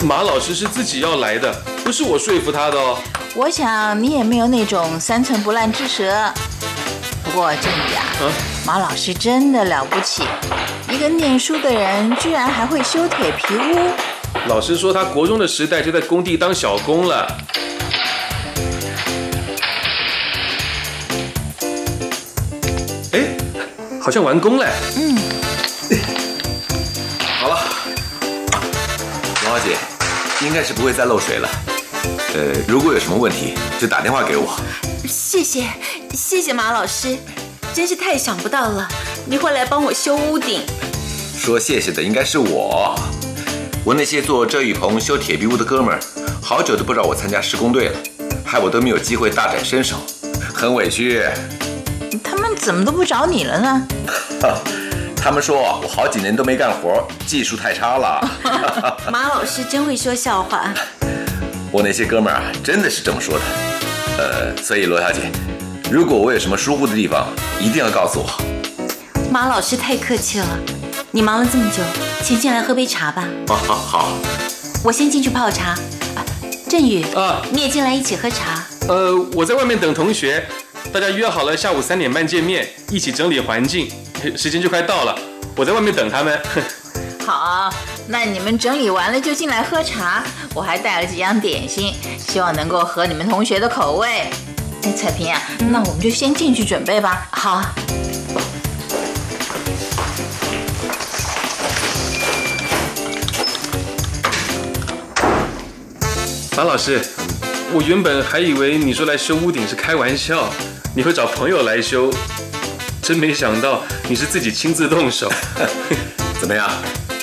[0.00, 1.52] 马老师是自己要来的，
[1.84, 2.96] 不是我说服他的哦。
[3.34, 6.32] 我想你也没有那种三寸不烂之舌。
[7.38, 8.32] 不过郑宇啊，啊
[8.66, 10.24] 马老师真的了不起，
[10.90, 13.92] 一个念书的人居然还会修铁皮屋。
[14.48, 17.38] 老师说他国中的时代就在工地当小工了。
[23.12, 23.20] 哎，
[24.02, 24.66] 好像完工了。
[24.96, 25.16] 嗯
[27.40, 27.60] 好了，
[29.46, 29.76] 王小姐，
[30.44, 31.48] 应该是不会再漏水了。
[32.34, 34.58] 呃，如果有什么问题，就打电话给我。
[35.06, 35.64] 谢谢，
[36.14, 37.16] 谢谢马老师，
[37.74, 38.88] 真是太想不到了，
[39.26, 40.62] 你会来帮我修屋顶。
[41.36, 42.94] 说谢谢的应该是我。
[43.84, 46.00] 我那些做遮雨棚、修铁皮屋的哥们儿，
[46.42, 47.98] 好久都不知道我参加施工队了，
[48.44, 49.96] 害我都没有机会大展身手，
[50.52, 51.22] 很委屈。
[52.22, 53.86] 他们怎么都不找你了呢？
[55.16, 58.20] 他们说我好几年都没干活，技术太差了。
[59.10, 60.72] 马老师真会说笑话。
[61.70, 63.44] 我那些哥们儿啊，真的是这么说的。
[64.18, 65.20] 呃，所以罗小姐，
[65.90, 67.28] 如果我有什么疏忽的地方，
[67.58, 68.28] 一定要告诉我。
[69.32, 70.46] 马老师太客气了，
[71.10, 71.82] 你忙了这么久，
[72.22, 73.26] 请进来喝杯茶吧。
[73.46, 74.08] 好好好，
[74.84, 75.70] 我先进去泡茶。
[75.70, 76.20] 啊，
[76.68, 78.62] 振宇，啊你也进来一起喝茶。
[78.86, 80.46] 呃，我在外面等同学，
[80.92, 83.90] 大家约好了下午三点半见面，一起整理环境。
[84.36, 85.18] 时间就快到了，
[85.56, 86.38] 我在外面等他们。
[87.24, 87.72] 好，
[88.06, 90.22] 那你们整理完了就进来喝茶。
[90.54, 94.26] 我还带了几样点心，希望能够合你们同学的口味。
[94.84, 97.28] 哎，彩萍啊，那我们就先进去准备吧。
[97.32, 97.62] 好，
[106.56, 107.00] 马老师，
[107.72, 110.48] 我原本还以为你说来修屋顶是开玩笑，
[110.94, 112.10] 你会找朋友来修，
[113.02, 115.30] 真没想到你是自己亲自动手，
[116.40, 116.70] 怎么样？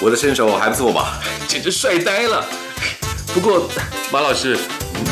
[0.02, 1.22] 我的身手还不错吧？
[1.48, 2.46] 简直帅呆了。
[3.34, 3.70] 不过，
[4.12, 4.58] 马老师，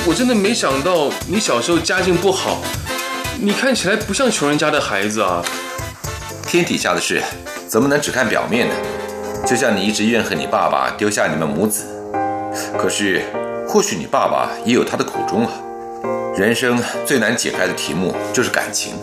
[0.05, 2.61] 我真的没想到你小时候家境不好，
[3.39, 5.43] 你看起来不像穷人家的孩子啊。
[6.45, 7.21] 天底下的事，
[7.67, 8.75] 怎么能只看表面呢？
[9.45, 11.83] 就像你一直怨恨你爸爸丢下你们母子，
[12.77, 13.23] 可是
[13.67, 15.51] 或许你爸爸也有他的苦衷啊。
[16.37, 18.93] 人生最难解开的题目就是感情，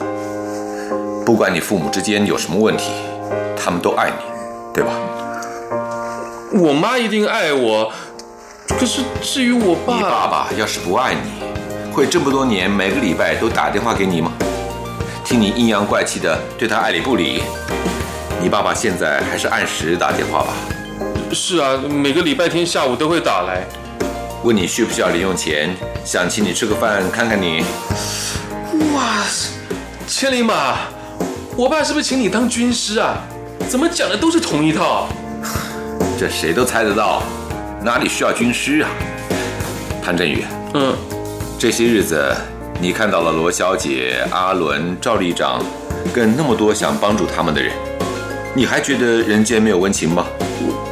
[1.24, 2.90] 不管你父母之间有什么问题，
[3.56, 4.16] 他们都爱你，
[4.72, 4.92] 对吧？
[6.52, 7.92] 我妈一定爱我，
[8.78, 14.32] 可是至于我爸，你爸爸要是不爱你，会这么多年每个礼拜都打电话给你吗？
[15.24, 17.42] 听你阴阳怪气的对他爱理不理，
[18.40, 20.54] 你爸爸现在还是按时打电话吧？
[21.32, 23.64] 是啊，每个礼拜天下午都会打来。
[24.42, 27.62] 问你需不需要零用钱，想请你吃个饭，看看你。
[28.94, 29.22] 哇，
[30.08, 30.78] 千里马，
[31.56, 33.18] 我爸是不是请你当军师啊？
[33.68, 35.06] 怎么讲的都是同一套？
[36.18, 37.22] 这谁都猜得到，
[37.82, 38.90] 哪里需要军师啊？
[40.02, 40.94] 潘振宇，嗯，
[41.58, 42.22] 这些日子
[42.78, 45.62] 你看到了罗小姐、阿伦、赵立长，
[46.12, 47.72] 跟那么多想帮助他们的人，
[48.54, 50.26] 你还觉得人间没有温情吗？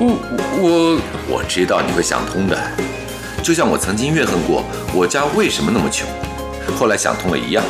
[0.00, 0.18] 我
[0.60, 2.58] 我我知道你会想通的，
[3.42, 4.64] 就像我曾经怨恨过
[4.94, 6.08] 我家为什么那么穷，
[6.74, 7.62] 后来想通了一样。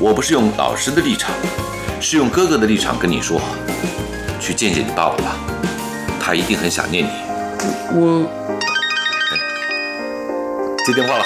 [0.00, 1.30] 我不是用老师的立场，
[2.00, 3.40] 是用哥哥的立场跟你说，
[4.40, 5.36] 去见见你爸爸吧，
[6.20, 7.27] 他一定很想念你。
[7.90, 8.28] 我
[10.86, 11.24] 接电话了，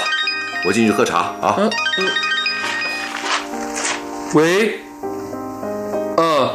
[0.67, 1.71] 我进去喝茶啊。
[4.35, 4.81] 喂，
[6.17, 6.51] 呃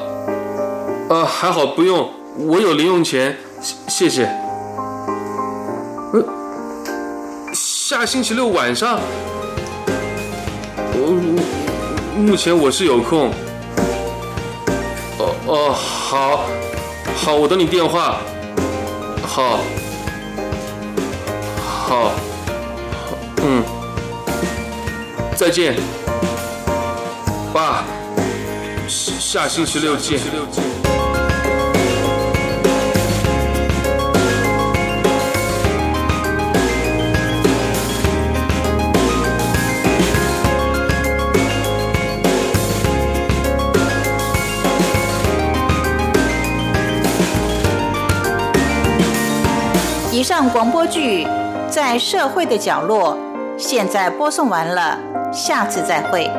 [1.10, 4.26] 呃，还好不用，我有零用钱，谢谢谢。
[6.14, 6.24] 呃，
[7.54, 9.00] 下星期六晚上，
[10.94, 11.14] 我
[12.18, 13.32] 目前我是有空。
[15.20, 16.46] 哦哦，好，
[17.16, 18.18] 好，我等你电话。
[19.38, 19.60] 好，
[21.60, 22.12] 好，
[23.44, 23.64] 嗯，
[25.36, 25.76] 再见，
[27.54, 27.84] 爸，
[28.88, 30.20] 下下星期六见。
[50.28, 51.26] 上广播剧
[51.70, 53.18] 在社会的角落，
[53.58, 55.00] 现在播送完了，
[55.32, 56.30] 下次再会。